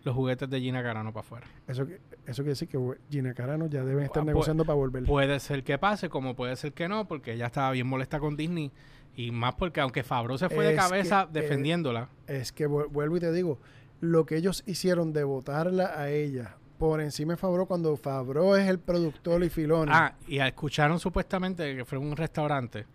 [0.03, 1.47] los juguetes de Gina Carano para afuera.
[1.69, 2.79] Eso, eso quiere decir que
[3.11, 5.05] Gina Carano ya deben estar Ah, pues- negociando para volver.
[5.05, 8.35] Puede ser que pase, como puede ser que no, porque ella estaba bien molesta con
[8.35, 8.73] Disney.
[9.17, 12.89] Y más porque aunque Fabro se fue de cabeza que, eh, defendiéndola, Es que vu-
[12.91, 13.59] vuelvo y te digo,
[14.01, 18.69] lo que ellos hicieron de votarla a ella por encima de Favreau cuando Favreau es
[18.69, 19.91] el productor y Filoni.
[19.95, 22.87] Ah, y escucharon supuestamente que fue en un restaurante.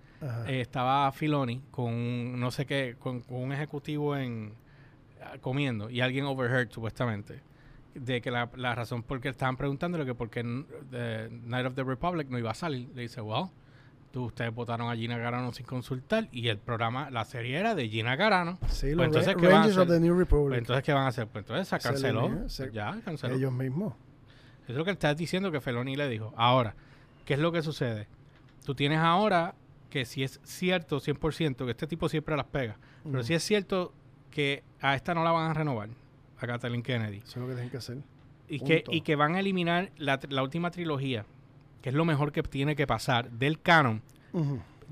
[0.48, 4.54] Eh, estaba Filoni con un, no sé qué, con, con un ejecutivo en
[5.24, 7.42] ah, comiendo y alguien overheard supuestamente
[7.96, 11.66] de que la, la razón por qué estaban preguntándole que por qué n- the Night
[11.66, 12.90] of the Republic no iba a salir.
[12.94, 13.46] Le dice, well,
[14.12, 17.88] tú, ustedes votaron a Gina Carano sin consultar y el programa, la serie era de
[17.90, 18.58] Gina Carano.
[18.68, 19.88] sí, pues entonces, ¿qué van a hacer?
[19.88, 20.50] the New Republic.
[20.50, 21.28] Pues entonces, ¿qué van a hacer?
[21.28, 22.50] Pues entonces se canceló.
[22.50, 23.36] se- ya, canceló.
[23.36, 23.94] ellos mismos.
[24.64, 26.34] Eso es lo que estás diciendo que Feloni le dijo.
[26.38, 26.76] Ahora,
[27.26, 28.08] ¿qué es lo que sucede?
[28.66, 29.56] Tú tienes ahora
[29.90, 33.94] que si es cierto 100% que este tipo siempre las pega, pero si es cierto
[34.30, 35.90] que a esta no la van a renovar,
[36.40, 37.98] a Kathleen Kennedy, Eso es lo que tienen que hacer.
[38.48, 41.26] y que, y que van a eliminar la, la última trilogía,
[41.82, 44.02] que es lo mejor que tiene que pasar del canon,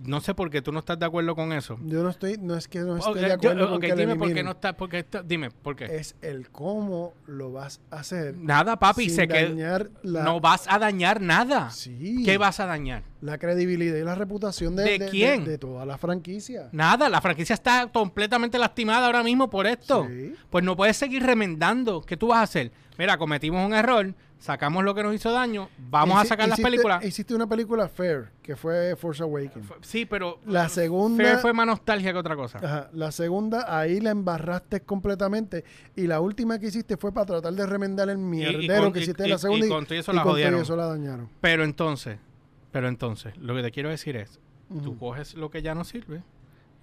[0.05, 1.79] no sé por qué tú no estás de acuerdo con eso.
[1.83, 3.95] Yo no estoy, no es que no esté de yo- acuerdo con ok, que la
[3.95, 5.85] dime por qué no estás, porque esto- dime, ¿por qué?
[5.85, 8.37] Es el cómo lo vas a hacer.
[8.37, 9.55] Nada, papi, sin se que
[10.03, 11.71] la, no vas a dañar nada.
[11.71, 12.21] Sí.
[12.23, 13.01] ¿Qué vas a dañar?
[13.21, 15.43] La credibilidad y la reputación de, ¿De quién?
[15.45, 16.69] De, toda la franquicia.
[16.73, 20.05] Nada, la franquicia está completamente lastimada ahora mismo por esto.
[20.07, 20.35] Sí.
[20.51, 22.01] Pues no puedes seguir remendando.
[22.01, 22.71] ¿Qué tú vas a hacer?
[22.99, 27.03] Mira, cometimos un error, sacamos lo que nos hizo daño, vamos a sacar las películas.
[27.03, 29.67] Hiciste una película Fair, que fue Force Awakens.
[29.81, 32.59] Sí, pero La segunda- Fair fue más nostalgia que otra cosa.
[32.59, 35.63] Ajá, la segunda, ahí la embarraste completamente.
[35.95, 39.03] Y la última que hiciste fue para tratar de remendar el mierdero con- que y-
[39.03, 39.65] hiciste en y- la segunda.
[39.65, 40.61] y con todo eso la jodieron.
[40.61, 41.29] eso la dañaron.
[41.41, 42.19] Pero entonces,
[42.71, 44.39] pero entonces, lo que te quiero decir es,
[44.83, 46.21] tú coges lo que ya no sirve,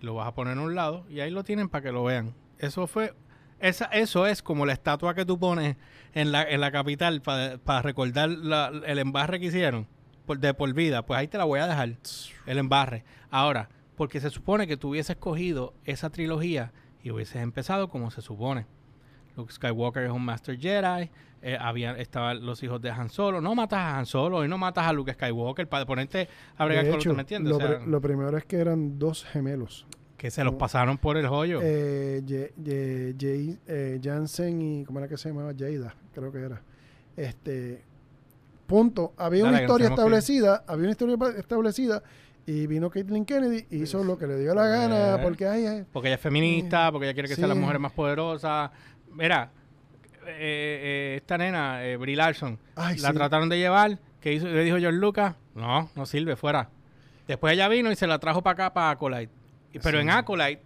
[0.01, 2.35] lo vas a poner en un lado y ahí lo tienen para que lo vean.
[2.59, 3.15] Eso fue,
[3.61, 5.77] esa, eso es como la estatua que tú pones
[6.15, 9.87] en la, en la capital para recordar la- el embarre que hicieron
[10.27, 11.05] por, de por vida.
[11.05, 11.91] Pues ahí te la voy a dejar,
[12.47, 13.05] el embarre.
[13.31, 18.23] Ahora, porque se supone que tú hubieses cogido esa trilogía y hubieses empezado como se
[18.23, 18.67] supone.
[19.37, 21.11] Luke Skywalker es un Master Jedi.
[21.43, 23.41] eh, había, estaban los hijos de Han Solo.
[23.41, 26.85] No matas a Han Solo y no matas a Luke Skywalker para ponerte a bregar
[26.87, 27.51] con hecho, otro, ¿me entiendes?
[27.51, 29.87] lo, O sea, pri- lo primero es que eran dos gemelos.
[30.17, 31.59] que se los pasaron por el hoyo.
[31.63, 35.53] Eh, Ye- Ye- Ye- eh, Jansen y ¿cómo era que se llamaba?
[35.53, 36.63] Jada, creo que era.
[37.17, 37.83] Este
[38.67, 39.13] punto.
[39.17, 42.03] Había Dale, una historia que establecida, había una historia establecida
[42.47, 45.19] y vino Caitlyn Kennedy y hizo lo que le dio la gana Eh.
[45.23, 47.61] porque ay, ay, porque ella es feminista, porque ella quiere que sean las Sí.
[47.61, 48.71] mujeres más poderosas.
[49.13, 49.51] Mira,
[50.27, 53.15] eh, eh, esta nena, eh, Brie Larson, ay, la sí.
[53.15, 53.99] trataron de llevar.
[54.21, 54.47] que hizo?
[54.47, 56.71] Le dijo George Lucas, no, no sirve, fuera.
[57.29, 59.31] Después ella vino y se la trajo para acá, para Acolyte.
[59.83, 60.03] Pero Sí.
[60.03, 60.63] en Acolyte,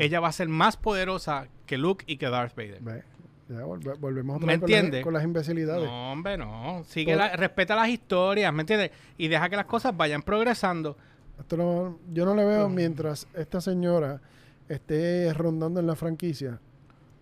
[0.00, 3.04] ella va a ser más poderosa que Luke y que Darth Vader.
[3.48, 5.02] Ya volve- volvemos otra ¿Me vez con las- entiende?
[5.02, 5.84] con las imbecilidades.
[5.88, 6.82] No, hombre, no.
[6.84, 8.90] Sigue la- respeta las historias, ¿me entiendes?
[9.18, 10.96] Y deja que las cosas vayan progresando.
[11.38, 14.20] Esto no- yo no le veo mientras esta señora
[14.68, 16.58] esté rondando en la franquicia,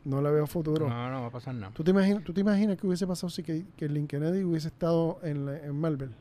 [0.04, 0.88] no le veo futuro.
[0.88, 1.72] No, no va a pasar nada.
[1.74, 4.68] ¿Tú, te imaginas, ¿Tú te imaginas que hubiese pasado si que, que Link Kennedy hubiese
[4.68, 6.14] estado en, la- en Marvel?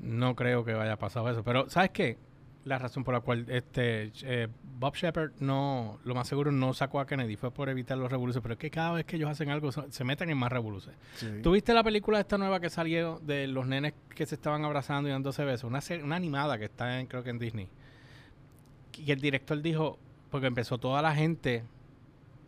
[0.00, 1.42] No creo que vaya a pasar eso.
[1.42, 2.16] Pero, ¿sabes qué?
[2.64, 7.00] La razón por la cual este eh, Bob Shepard no, lo más seguro no sacó
[7.00, 8.42] a Kennedy fue por evitar los revoluciones.
[8.42, 11.00] Pero es que cada vez que ellos hacen algo se meten en más revoluciones.
[11.42, 15.08] ¿Tú viste la película esta nueva que salió de los nenes que se estaban abrazando
[15.08, 15.64] y dándose besos?
[15.64, 17.68] Una, una animada que está en, creo que en Disney.
[18.96, 19.98] Y el director dijo,
[20.30, 21.64] porque empezó toda la gente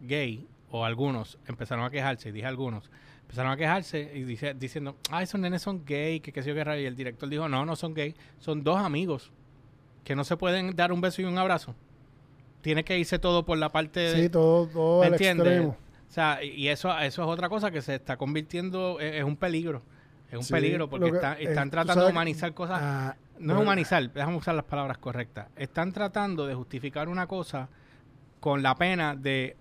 [0.00, 2.90] gay, o algunos, empezaron a quejarse, y dije algunos,
[3.22, 6.54] empezaron a quejarse y dice, diciendo, ah, esos nenes son gay, que qué sé yo
[6.54, 6.80] qué raro.
[6.80, 9.32] Y el director dijo, no, no son gay, son dos amigos
[10.04, 11.74] que no se pueden dar un beso y un abrazo.
[12.62, 14.22] Tiene que irse todo por la parte de...
[14.24, 15.46] Sí, todo, todo ¿Me al entiendes?
[15.46, 15.76] extremo.
[16.08, 19.36] O sea, y- eso, eso es otra cosa que se está convirtiendo, es, es un
[19.36, 19.82] peligro.
[20.30, 22.78] Es un Sí, peligro porque lo que- está- están tratando de humanizar cosas.
[22.82, 25.48] Ah, no es humanizar, déjame usar las palabras correctas.
[25.56, 27.68] Están tratando de justificar una cosa
[28.40, 29.56] con la pena de,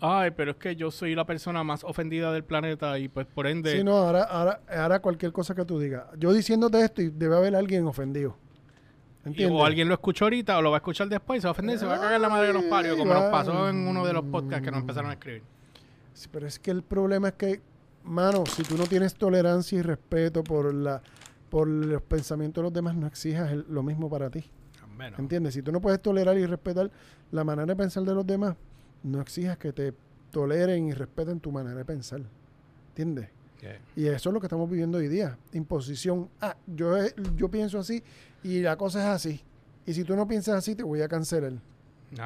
[0.00, 3.46] ay, pero es que yo soy la persona más ofendida del planeta y pues por
[3.46, 3.76] ende...
[3.76, 6.04] Sí, no, ahora, ahora, ahora cualquier cosa que tú digas.
[6.18, 8.36] Yo diciéndote esto y debe haber alguien ofendido.
[9.50, 11.52] O alguien lo escuchó ahorita o lo va a escuchar después y se va a
[11.52, 13.68] ofender y se va a cagar en la madre que nos parió, como nos pasó
[13.68, 15.42] en uno de los podcasts que nos empezaron a escribir.
[16.14, 17.60] Sí, pero es que el problema es que,
[18.04, 21.02] mano, si tú no tienes tolerancia y respeto por la
[21.50, 24.44] por los pensamientos de los demás, no exijas el- lo mismo para ti.
[24.96, 25.54] Bueno, ¿Entiendes?
[25.54, 26.90] Si tú no puedes tolerar y respetar
[27.32, 28.54] la manera de pensar de los demás,
[29.02, 29.92] no exijas que te
[30.30, 32.20] toleren y respeten tu manera de pensar.
[32.90, 33.30] ¿Entiendes?
[33.96, 35.36] Y eso es lo que estamos viviendo hoy día.
[35.52, 36.28] Imposición.
[36.40, 38.02] Ah, yo, he- yo pienso así
[38.42, 39.42] y la cosa es así.
[39.86, 41.52] Y si tú no piensas así, te voy a cancelar.
[41.52, 41.60] no,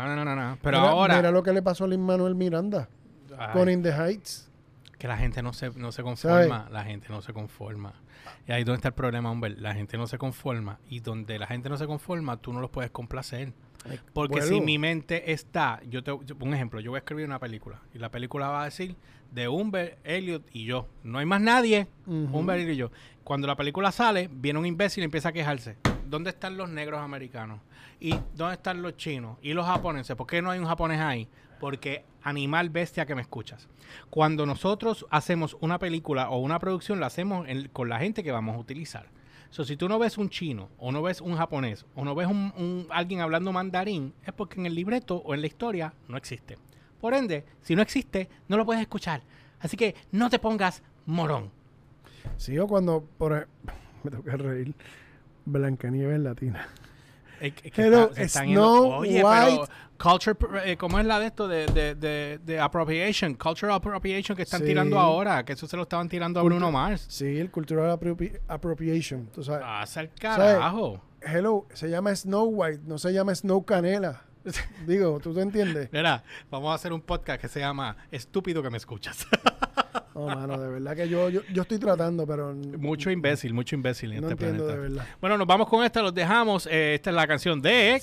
[0.06, 0.58] no, no, no, no.
[0.62, 1.16] Pero Mira- ahora...
[1.16, 2.88] Mira lo que le pasó a Lin Manuel Miranda
[3.38, 3.52] Ay.
[3.52, 4.50] con In the Heights.
[4.98, 7.92] Que la gente no se, no se conforma, la gente no se conforma.
[8.46, 9.54] Y ahí es donde está el problema, hombre.
[9.58, 10.78] La gente no se conforma.
[10.88, 13.52] Y donde la gente no se conforma, tú no los puedes complacer.
[14.12, 17.80] Porque si mi mente está, yo te, un ejemplo, yo voy a escribir una película.
[17.94, 18.96] Y la película va a decir
[19.30, 20.86] de Humber, Elliot y yo.
[21.02, 21.86] No hay más nadie.
[22.06, 22.90] Humber, Elliot y yo.
[23.24, 25.76] Cuando la película sale, viene un imbécil y empieza a quejarse.
[26.06, 27.60] ¿Dónde están los negros americanos?
[28.00, 29.38] ¿Y dónde están los chinos?
[29.42, 30.14] ¿Y los japoneses?
[30.16, 31.28] ¿Por qué no hay un japonés ahí?
[31.60, 33.68] Porque animal bestia que me escuchas.
[34.10, 38.32] Cuando nosotros hacemos una película o una producción, la hacemos en- con la gente que
[38.32, 39.06] vamos a utilizar.
[39.54, 42.26] So, si tú no ves un chino, o no ves un japonés, o no ves
[42.26, 46.16] un, un- alguien hablando mandarín, es porque en el libreto o en la historia no
[46.16, 46.58] existe.
[47.00, 49.22] Por ende, si no existe, no lo puedes escuchar.
[49.60, 51.52] Así que no te pongas morón.
[52.36, 53.46] Sí, o cuando, por
[54.02, 54.74] me toca reír,
[55.44, 56.66] Blancanieves latina.
[57.40, 59.26] Es que- Hello, está- se están Snow Oye, White.
[59.44, 59.68] pero
[59.98, 63.34] culture, eh, ¿cómo es la de esto de, de, de, de appropriation?
[63.34, 64.66] Cultural appropriation que están Sí.
[64.66, 67.06] tirando ahora, que eso se lo estaban tirando a Bruno Mars.
[67.08, 69.26] Sí, el cultural appropri- appropriation.
[69.32, 71.00] Tú sabes, Pasa el carajo.
[71.22, 74.22] hello, se llama Snow White, no se llama Snow Canela.
[74.86, 75.88] Digo, ¿tú te entiendes?
[75.92, 79.26] Mira, vamos a hacer un podcast que se llama Estúpido que me escuchas.
[80.14, 82.54] No, mano, de verdad que yo, yo, yo estoy tratando, pero...
[82.54, 84.82] mucho imbécil, mucho imbécil en No este entiendo planeta.
[84.82, 85.06] de verdad.
[85.20, 86.68] Bueno, nos vamos con esta, los dejamos.
[86.70, 88.00] Eh, esta es la canción de.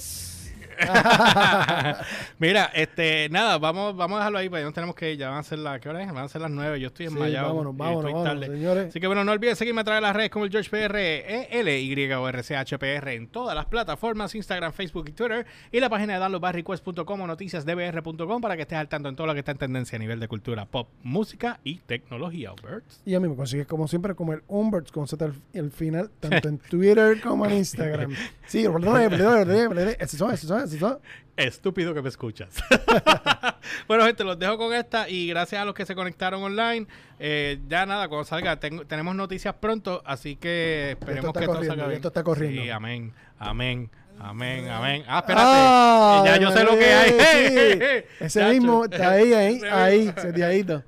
[2.40, 5.18] Mira, este, nada, vamos, vamos a dejarlo ahí, porque ya nos tenemos que ir.
[5.18, 6.12] Ya van a ser las, ¿qué hora es?
[6.14, 6.80] Van a ser las nueve.
[6.80, 7.48] Yo estoy Sí, enmayado.
[7.50, 8.56] vámonos, y vámonos, estoy vámonos, tarde.
[8.56, 8.88] señores.
[8.90, 10.96] Así que bueno, no olviden seguirme a través de las redes como el George PR,
[10.98, 15.10] E L Y o R C H P R en todas las plataformas, Instagram, Facebook
[15.10, 19.16] y Twitter, y la página de downloadbarrequest.com o noticiasdbr.com para que estés al tanto en
[19.16, 22.86] todo lo que está en tendencia a nivel de cultura pop, música y tecnología, Albert.
[23.06, 26.10] Y a mí me consigues como siempre como el Umberts con Z al el final,
[26.20, 28.14] tanto en Twitter como en Instagram.
[28.48, 30.61] Sí, esos son, esos son,
[31.38, 32.50] Estúpido que me escuchas.
[33.88, 36.88] bueno, gente, los dejo con esta y gracias a los que se conectaron online.
[37.20, 41.86] eh, ya nada, cuando salga, tengo- tenemos noticias pronto, así que esperemos que todo salga
[41.88, 41.96] bien.
[41.98, 42.62] esto está corriendo.
[42.64, 43.90] Sí, amén, amén,
[44.20, 45.04] amén, amén.
[45.08, 45.46] Ah, espérate.
[45.48, 47.10] Ah, ya yo sé lo que hay.
[47.12, 48.06] sí.
[48.26, 50.22] Ese mismo está ahí, ahí, ahí, mismo.
[50.22, 50.84] seteadito.